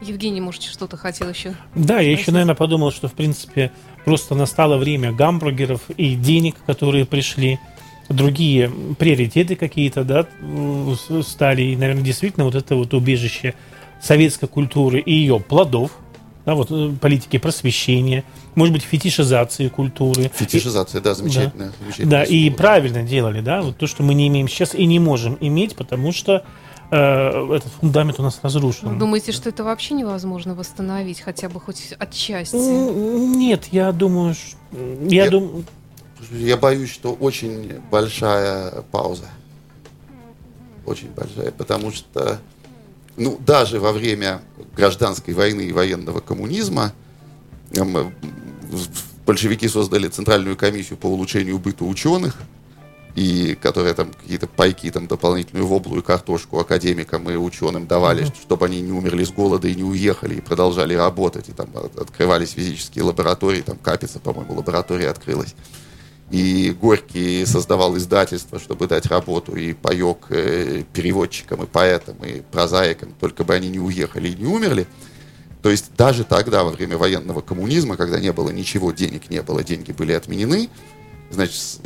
Евгений, 0.00 0.40
может, 0.40 0.62
что-то 0.62 0.96
хотел 0.96 1.28
еще? 1.28 1.54
Да, 1.74 2.00
я 2.00 2.12
еще, 2.12 2.22
Спросить? 2.22 2.32
наверное, 2.32 2.54
подумал, 2.54 2.92
что, 2.92 3.08
в 3.08 3.12
принципе, 3.12 3.72
просто 4.06 4.34
настало 4.34 4.78
время 4.78 5.12
гамбургеров 5.12 5.82
и 5.98 6.14
денег, 6.14 6.56
которые 6.64 7.04
пришли. 7.04 7.58
Другие 8.08 8.72
приоритеты 8.98 9.54
какие-то, 9.54 10.02
да, 10.02 10.26
стали. 11.22 11.60
И, 11.60 11.76
наверное, 11.76 12.02
действительно, 12.02 12.46
вот 12.46 12.54
это 12.54 12.74
вот 12.74 12.94
убежище 12.94 13.54
советской 14.00 14.48
культуры 14.48 14.98
и 14.98 15.12
ее 15.12 15.38
плодов, 15.38 15.90
да, 16.46 16.54
вот 16.54 16.70
э, 16.70 16.92
политики 17.00 17.38
просвещения, 17.38 18.24
может 18.54 18.72
быть, 18.72 18.82
фетишизации 18.82 19.68
культуры. 19.68 20.30
Фетишизация, 20.34 21.00
да, 21.00 21.14
замечательно. 21.14 21.72
замечательное 21.80 22.10
Да, 22.10 22.24
и 22.24 22.46
слово. 22.48 22.56
правильно 22.56 23.02
делали, 23.02 23.40
да, 23.40 23.62
вот 23.62 23.76
то, 23.76 23.86
что 23.86 24.02
мы 24.02 24.14
не 24.14 24.28
имеем 24.28 24.48
сейчас 24.48 24.74
и 24.74 24.86
не 24.86 24.98
можем 24.98 25.36
иметь, 25.40 25.76
потому 25.76 26.12
что 26.12 26.44
э, 26.90 26.96
этот 26.96 27.70
фундамент 27.80 28.18
у 28.18 28.22
нас 28.22 28.40
разрушен. 28.42 28.88
Вы 28.88 28.96
думаете, 28.98 29.32
что 29.32 29.48
это 29.48 29.64
вообще 29.64 29.94
невозможно 29.94 30.54
восстановить, 30.54 31.20
хотя 31.20 31.48
бы 31.48 31.60
хоть 31.60 31.92
отчасти? 31.98 32.56
Нет, 32.56 33.66
я 33.70 33.92
думаю, 33.92 34.34
я, 34.72 35.24
Я- 35.24 35.30
думаю, 35.30 35.64
Я 36.32 36.56
боюсь, 36.56 36.90
что 36.90 37.12
очень 37.14 37.74
большая 37.90 38.82
пауза. 38.92 39.24
Очень 40.86 41.08
большая, 41.12 41.50
потому 41.52 41.92
что, 41.92 42.38
ну, 43.16 43.38
даже 43.44 43.80
во 43.80 43.92
время 43.92 44.42
гражданской 44.76 45.34
войны 45.34 45.62
и 45.62 45.72
военного 45.72 46.20
коммунизма 46.20 46.92
эм, 47.72 47.96
э, 47.96 48.10
большевики 49.26 49.68
создали 49.68 50.08
Центральную 50.08 50.56
комиссию 50.56 50.98
по 50.98 51.06
улучшению 51.06 51.58
быта 51.58 51.84
ученых, 51.84 52.36
и 53.16 53.58
которая 53.60 53.94
там 53.94 54.10
какие-то 54.12 54.46
пайки, 54.46 54.90
там 54.90 55.06
дополнительную 55.08 55.66
воблу 55.66 55.98
и 55.98 56.02
картошку 56.02 56.60
академикам 56.60 57.28
и 57.28 57.34
ученым 57.34 57.86
давали, 57.86 58.24
чтобы 58.42 58.66
они 58.66 58.80
не 58.80 58.92
умерли 58.92 59.24
с 59.24 59.30
голода 59.30 59.66
и 59.68 59.74
не 59.74 59.82
уехали, 59.82 60.36
и 60.36 60.40
продолжали 60.40 60.94
работать, 60.94 61.48
и 61.48 61.52
там 61.52 61.68
от- 61.74 61.98
открывались 61.98 62.50
физические 62.52 63.04
лаборатории, 63.04 63.62
там 63.62 63.76
Капица, 63.78 64.20
по-моему, 64.20 64.54
лаборатория 64.54 65.08
открылась. 65.10 65.54
И 66.30 66.70
Горький 66.80 67.44
создавал 67.44 67.96
издательство, 67.96 68.60
чтобы 68.60 68.86
дать 68.86 69.06
работу 69.06 69.56
и 69.56 69.72
паек 69.72 70.26
э, 70.30 70.84
переводчикам, 70.92 71.64
и 71.64 71.66
поэтам, 71.66 72.16
и 72.24 72.40
прозаикам, 72.40 73.12
только 73.18 73.42
бы 73.42 73.54
они 73.54 73.68
не 73.68 73.80
уехали 73.80 74.28
и 74.28 74.36
не 74.36 74.46
умерли. 74.46 74.86
То 75.62 75.70
есть 75.70 75.90
даже 75.96 76.24
тогда, 76.24 76.62
во 76.62 76.70
время 76.70 76.96
военного 76.96 77.40
коммунизма, 77.40 77.96
когда 77.96 78.20
не 78.20 78.32
было 78.32 78.50
ничего, 78.50 78.92
денег 78.92 79.28
не 79.28 79.42
было, 79.42 79.64
деньги 79.64 79.90
были 79.90 80.12
отменены, 80.12 80.70
значит, 81.30 81.80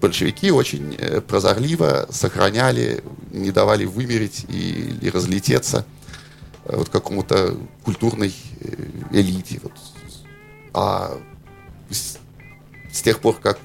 большевики 0.00 0.50
очень 0.52 0.94
э, 0.96 1.20
прозорливо 1.20 2.06
сохраняли, 2.10 3.02
не 3.32 3.50
давали 3.50 3.84
вымереть 3.84 4.46
и, 4.48 5.10
разлететься 5.12 5.84
э, 6.64 6.76
вот 6.76 6.88
какому-то 6.88 7.56
культурной 7.84 8.34
элите. 9.12 9.60
Вот. 9.62 9.72
А 10.72 11.18
с, 11.90 12.18
тех 13.02 13.20
пор, 13.20 13.36
как 13.40 13.58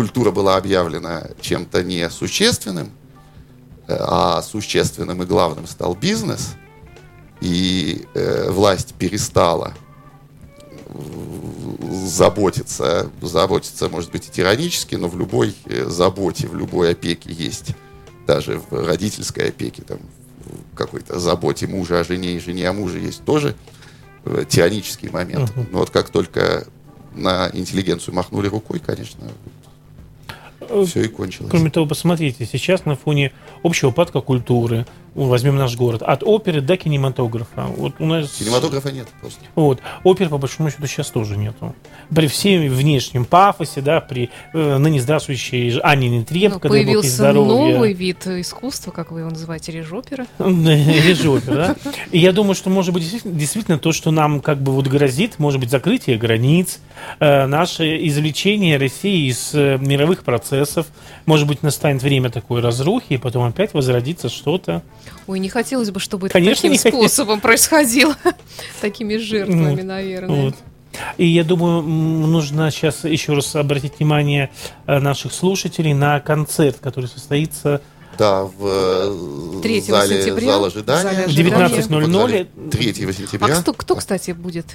культура 0.00 0.30
была 0.30 0.56
объявлена 0.56 1.28
чем-то 1.42 1.82
несущественным, 1.82 2.90
э, 3.86 3.94
а 3.98 4.40
существенным 4.40 5.22
и 5.22 5.26
главным 5.26 5.66
стал 5.66 5.94
бизнес, 5.94 6.54
и 7.42 8.06
э, 8.14 8.50
власть 8.50 8.94
перестала 8.94 9.74
заботиться, 11.90 13.10
заботиться, 13.20 13.90
может 13.90 14.10
быть, 14.10 14.26
и 14.26 14.30
тиранически, 14.30 14.94
но 14.94 15.06
в 15.08 15.18
любой 15.18 15.54
э, 15.66 15.84
заботе, 15.84 16.46
в 16.46 16.54
любой 16.54 16.92
опеке 16.92 17.30
есть, 17.30 17.74
даже 18.26 18.58
в 18.58 18.86
родительской 18.86 19.50
опеке, 19.50 19.82
там, 19.82 19.98
в 20.72 20.76
какой-то 20.76 21.18
заботе 21.18 21.66
мужа 21.66 22.00
о 22.00 22.04
жене 22.04 22.36
и 22.36 22.40
жене 22.40 22.70
о 22.70 22.72
муже 22.72 23.00
есть 23.00 23.22
тоже 23.26 23.54
э, 24.24 24.44
тиранический 24.48 25.10
момент. 25.10 25.52
Но 25.70 25.80
вот 25.80 25.90
как 25.90 26.08
только 26.08 26.66
на 27.14 27.50
интеллигенцию 27.52 28.14
махнули 28.14 28.48
рукой, 28.48 28.78
конечно, 28.78 29.26
Э, 30.70 30.84
все 30.86 31.02
и 31.02 31.08
кончилось. 31.08 31.50
Кроме 31.50 31.70
того, 31.70 31.86
посмотрите, 31.86 32.46
сейчас 32.46 32.84
на 32.84 32.94
фоне 32.94 33.32
общего 33.62 33.88
упадка 33.90 34.20
культуры, 34.20 34.86
ну, 35.14 35.24
возьмем 35.24 35.56
наш 35.56 35.76
город, 35.76 36.02
от 36.02 36.22
оперы 36.22 36.60
до 36.60 36.76
кинематографа. 36.76 37.64
Вот 37.76 37.94
у 37.98 38.06
нас 38.06 38.30
Кинематографа 38.30 38.92
нет 38.92 39.08
просто. 39.20 39.40
Вот. 39.54 39.80
Опер, 40.04 40.28
по 40.28 40.38
большому 40.38 40.70
счету, 40.70 40.86
сейчас 40.86 41.10
тоже 41.10 41.36
нету. 41.36 41.74
При 42.14 42.28
всем 42.28 42.68
внешнем 42.68 43.24
пафосе, 43.24 43.80
да, 43.80 44.00
при 44.00 44.30
э, 44.52 44.78
ныне 44.78 45.00
здравствующей 45.00 45.78
Анне 45.80 46.08
Нетребко, 46.08 46.68
Ну, 46.68 46.74
появился 46.74 47.32
новый 47.32 47.92
вид 47.92 48.26
искусства, 48.26 48.92
как 48.92 49.10
вы 49.10 49.20
его 49.20 49.30
называете, 49.30 49.72
режопера. 49.72 50.26
Режопер, 50.38 51.54
да? 51.54 51.76
И 52.12 52.18
я 52.18 52.32
думаю, 52.32 52.54
что, 52.54 52.70
может 52.70 52.94
быть, 52.94 53.02
действительно, 53.02 53.34
действительно 53.34 53.78
то, 53.78 53.92
что 53.92 54.10
нам 54.10 54.40
как 54.40 54.62
бы 54.62 54.72
вот 54.72 54.86
грозит, 54.86 55.38
может 55.38 55.60
быть, 55.60 55.70
закрытие 55.70 56.18
границ, 56.18 56.78
э, 57.18 57.46
наше 57.46 58.06
извлечение 58.06 58.76
России 58.76 59.28
из 59.28 59.50
э, 59.54 59.76
мировых 59.78 60.22
процессов, 60.22 60.86
может 61.26 61.48
быть, 61.48 61.62
настанет 61.62 62.02
время 62.02 62.30
такой 62.30 62.60
разрухи, 62.60 63.14
и 63.14 63.16
потом 63.16 63.44
опять 63.44 63.74
возродится 63.74 64.28
что-то. 64.28 64.82
Ой, 65.26 65.38
не 65.38 65.48
хотелось 65.48 65.90
бы, 65.90 66.00
чтобы 66.00 66.26
это 66.28 66.32
Конечно, 66.34 66.62
таким 66.62 66.72
не 66.72 66.78
хотелось. 66.78 67.12
способом 67.12 67.40
происходило. 67.40 68.16
Такими 68.80 69.16
жертвами, 69.16 69.74
Вот. 69.76 69.84
наверное. 69.84 70.42
Вот. 70.46 70.54
И 71.18 71.26
я 71.26 71.44
думаю, 71.44 71.82
нужно 71.82 72.70
сейчас 72.72 73.04
еще 73.04 73.32
раз 73.34 73.54
обратить 73.54 73.98
внимание 73.98 74.50
э, 74.86 74.98
наших 74.98 75.32
слушателей 75.32 75.92
на 75.94 76.18
концерт, 76.20 76.78
который 76.80 77.06
состоится 77.06 77.80
Да, 78.18 78.42
в 78.44 79.58
э, 79.58 79.60
3 79.62 79.80
зале, 79.82 80.20
сентября 80.22 80.46
зал 80.52 80.60
в 80.62 80.64
ожидания. 80.64 81.02
зале 81.02 81.26
В 81.26 81.30
19:00. 81.30 82.70
3 82.70 82.90
А 83.08 83.12
сентября. 83.12 83.54
кто, 83.60 83.72
кто, 83.72 83.94
кстати, 83.96 84.32
будет? 84.32 84.66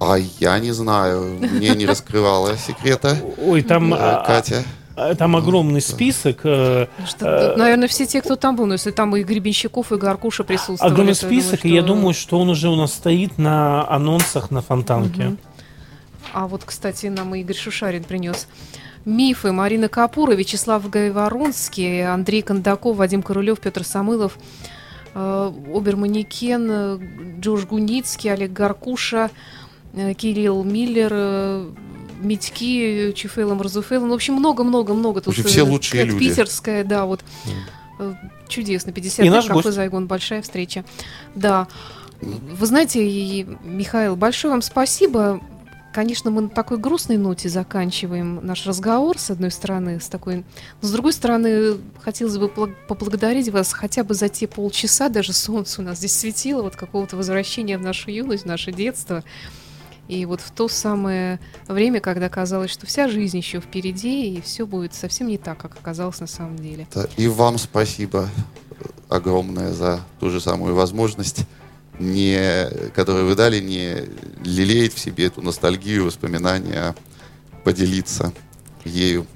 А 0.00 0.16
я 0.40 0.58
не 0.58 0.72
знаю, 0.72 1.38
мне 1.38 1.70
не 1.76 1.86
раскрывала 1.86 2.56
секрета 2.56 3.16
Ой, 3.38 3.62
там, 3.62 3.92
э, 3.94 3.98
а, 4.00 4.24
Катя. 4.26 4.64
А, 4.96 5.14
там 5.14 5.36
огромный 5.36 5.80
список. 5.80 6.40
э, 6.44 6.86
Что, 7.06 7.54
наверное, 7.56 7.88
все 7.88 8.06
те, 8.06 8.20
кто 8.20 8.36
там 8.36 8.56
был, 8.56 8.66
но 8.66 8.74
если 8.74 8.90
там 8.90 9.14
и 9.16 9.22
Гребенщиков, 9.22 9.92
и 9.92 9.96
Гаркуша 9.96 10.44
присутствовали. 10.44 10.92
огромный 10.92 11.14
список, 11.14 11.64
и 11.64 11.68
я 11.70 11.82
думаю, 11.82 12.14
что 12.14 12.38
он 12.38 12.48
уже 12.50 12.68
у 12.68 12.76
нас 12.76 12.92
стоит 12.92 13.38
на 13.38 13.88
анонсах 13.88 14.50
на 14.50 14.60
фонтанке. 14.62 15.24
Мгм. 15.24 15.38
А 16.32 16.46
вот, 16.46 16.62
кстати, 16.64 17.06
нам 17.06 17.34
Игорь 17.34 17.56
Шушарин 17.56 18.04
принес 18.04 18.46
мифы. 19.04 19.52
Марина 19.52 19.88
Капура, 19.88 20.32
Вячеслав 20.32 20.88
Гайворонский, 20.88 22.06
Андрей 22.06 22.42
Кондаков, 22.42 22.96
Вадим 22.96 23.22
Королев, 23.22 23.60
Петр 23.60 23.84
Самылов, 23.84 24.38
э, 25.14 25.52
Оберманекен, 25.74 26.68
э, 26.70 26.98
Джош 27.40 27.64
Гуницкий, 27.66 28.32
Олег 28.32 28.52
Гаркуша, 28.52 29.30
э, 29.94 30.14
Кирилл 30.14 30.62
Миллер, 30.62 31.10
э, 31.12 31.70
Митьки, 32.22 33.12
Чуфейлом 33.12 33.60
Разуфейлом. 33.60 34.10
В 34.10 34.14
общем, 34.14 34.34
много-много-много. 34.34 35.20
В 35.22 35.28
общем, 35.28 35.44
все 35.44 35.62
лучшие 35.62 36.04
люди. 36.04 36.28
Питерская, 36.28 36.84
да, 36.84 37.04
вот. 37.06 37.24
Э, 37.98 38.14
Чудесно. 38.48 38.92
50 38.92 39.20
И 39.20 39.28
лет 39.28 39.46
кафе 39.46 39.52
гость. 39.54 39.72
«Зайгон». 39.72 40.06
Большая 40.06 40.42
встреча. 40.42 40.84
Да. 41.34 41.68
Вы 42.20 42.66
знаете, 42.66 43.04
и, 43.04 43.46
Михаил, 43.64 44.16
большое 44.16 44.52
вам 44.52 44.62
спасибо. 44.62 45.40
Конечно, 45.92 46.30
мы 46.30 46.42
на 46.42 46.48
такой 46.48 46.78
грустной 46.78 47.18
ноте 47.18 47.50
заканчиваем 47.50 48.40
наш 48.42 48.66
разговор, 48.66 49.18
с 49.18 49.30
одной 49.30 49.50
стороны, 49.50 50.00
с 50.00 50.08
такой... 50.08 50.44
Но 50.80 50.88
с 50.88 50.90
другой 50.90 51.12
стороны, 51.12 51.76
хотелось 52.00 52.38
бы 52.38 52.48
поблагодарить 52.48 53.50
вас 53.50 53.74
хотя 53.74 54.02
бы 54.02 54.14
за 54.14 54.30
те 54.30 54.46
полчаса, 54.46 55.10
даже 55.10 55.34
солнце 55.34 55.82
у 55.82 55.84
нас 55.84 55.98
здесь 55.98 56.16
светило, 56.16 56.62
вот 56.62 56.76
какого-то 56.76 57.16
возвращения 57.16 57.76
в 57.76 57.82
нашу 57.82 58.10
юность, 58.10 58.44
в 58.44 58.46
наше 58.46 58.72
детство. 58.72 59.22
И 60.08 60.26
вот 60.26 60.40
в 60.40 60.50
то 60.50 60.68
самое 60.68 61.40
время, 61.68 62.00
когда 62.00 62.28
казалось, 62.28 62.70
что 62.70 62.86
вся 62.86 63.08
жизнь 63.08 63.38
еще 63.38 63.60
впереди, 63.60 64.34
и 64.34 64.40
все 64.40 64.66
будет 64.66 64.94
совсем 64.94 65.28
не 65.28 65.38
так, 65.38 65.58
как 65.58 65.74
оказалось 65.74 66.20
на 66.20 66.26
самом 66.26 66.56
деле. 66.56 66.86
Да, 66.94 67.06
И 67.16 67.28
вам 67.28 67.58
спасибо 67.58 68.28
огромное 69.08 69.72
за 69.72 70.00
ту 70.20 70.30
же 70.30 70.40
самую 70.40 70.74
возможность, 70.74 71.46
не, 71.98 72.68
которую 72.94 73.26
вы 73.26 73.34
дали, 73.36 73.60
не 73.60 74.08
лелеять 74.44 74.94
в 74.94 74.98
себе 74.98 75.26
эту 75.26 75.42
ностальгию, 75.42 76.06
воспоминания, 76.06 76.78
а 76.78 76.94
поделиться 77.64 78.32
ею. 78.84 79.26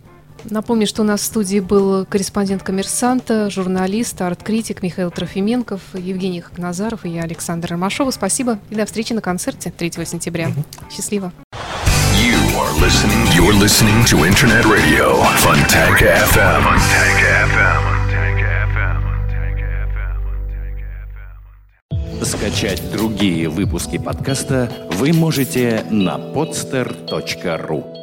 Напомню, 0.51 0.87
что 0.87 1.03
у 1.03 1.05
нас 1.05 1.21
в 1.21 1.25
студии 1.25 1.61
был 1.61 2.07
корреспондент 2.07 2.63
коммерсанта, 2.63 3.51
журналист, 3.51 4.21
арт-критик 4.21 4.83
Михаил 4.83 5.11
Трофименков, 5.11 5.81
Евгений 5.95 6.41
Хакназаров 6.41 7.05
и 7.05 7.11
я, 7.11 7.23
Александр 7.23 7.71
Ромашова. 7.71 8.11
Спасибо 8.11 8.59
и 8.71 8.75
до 8.75 8.87
встречи 8.87 9.13
на 9.13 9.21
концерте 9.21 9.73
3 9.77 9.93
сентября. 10.07 10.53
Счастливо. 10.91 11.33
You 12.17 12.39
are 12.57 12.73
listening. 12.81 13.27
You're 13.37 13.53
listening 13.53 14.05
to 14.07 14.25
Internet 14.25 14.65
Radio 14.65 15.23
Funtank 15.45 16.01
FM. 16.01 16.63
Funtank 16.63 17.21
FM. 17.53 17.81
Funtank 17.87 18.39
FM. 18.73 18.99
Funtank 19.05 19.59
FM. 19.61 20.17
Funtank 20.25 20.79
FM. 21.91 22.25
Скачать 22.25 22.83
другие 22.93 23.49
выпуски 23.49 23.99
подкаста 23.99 24.71
вы 24.93 25.13
можете 25.13 25.85
на 25.91 26.17
podster.ru. 26.17 27.96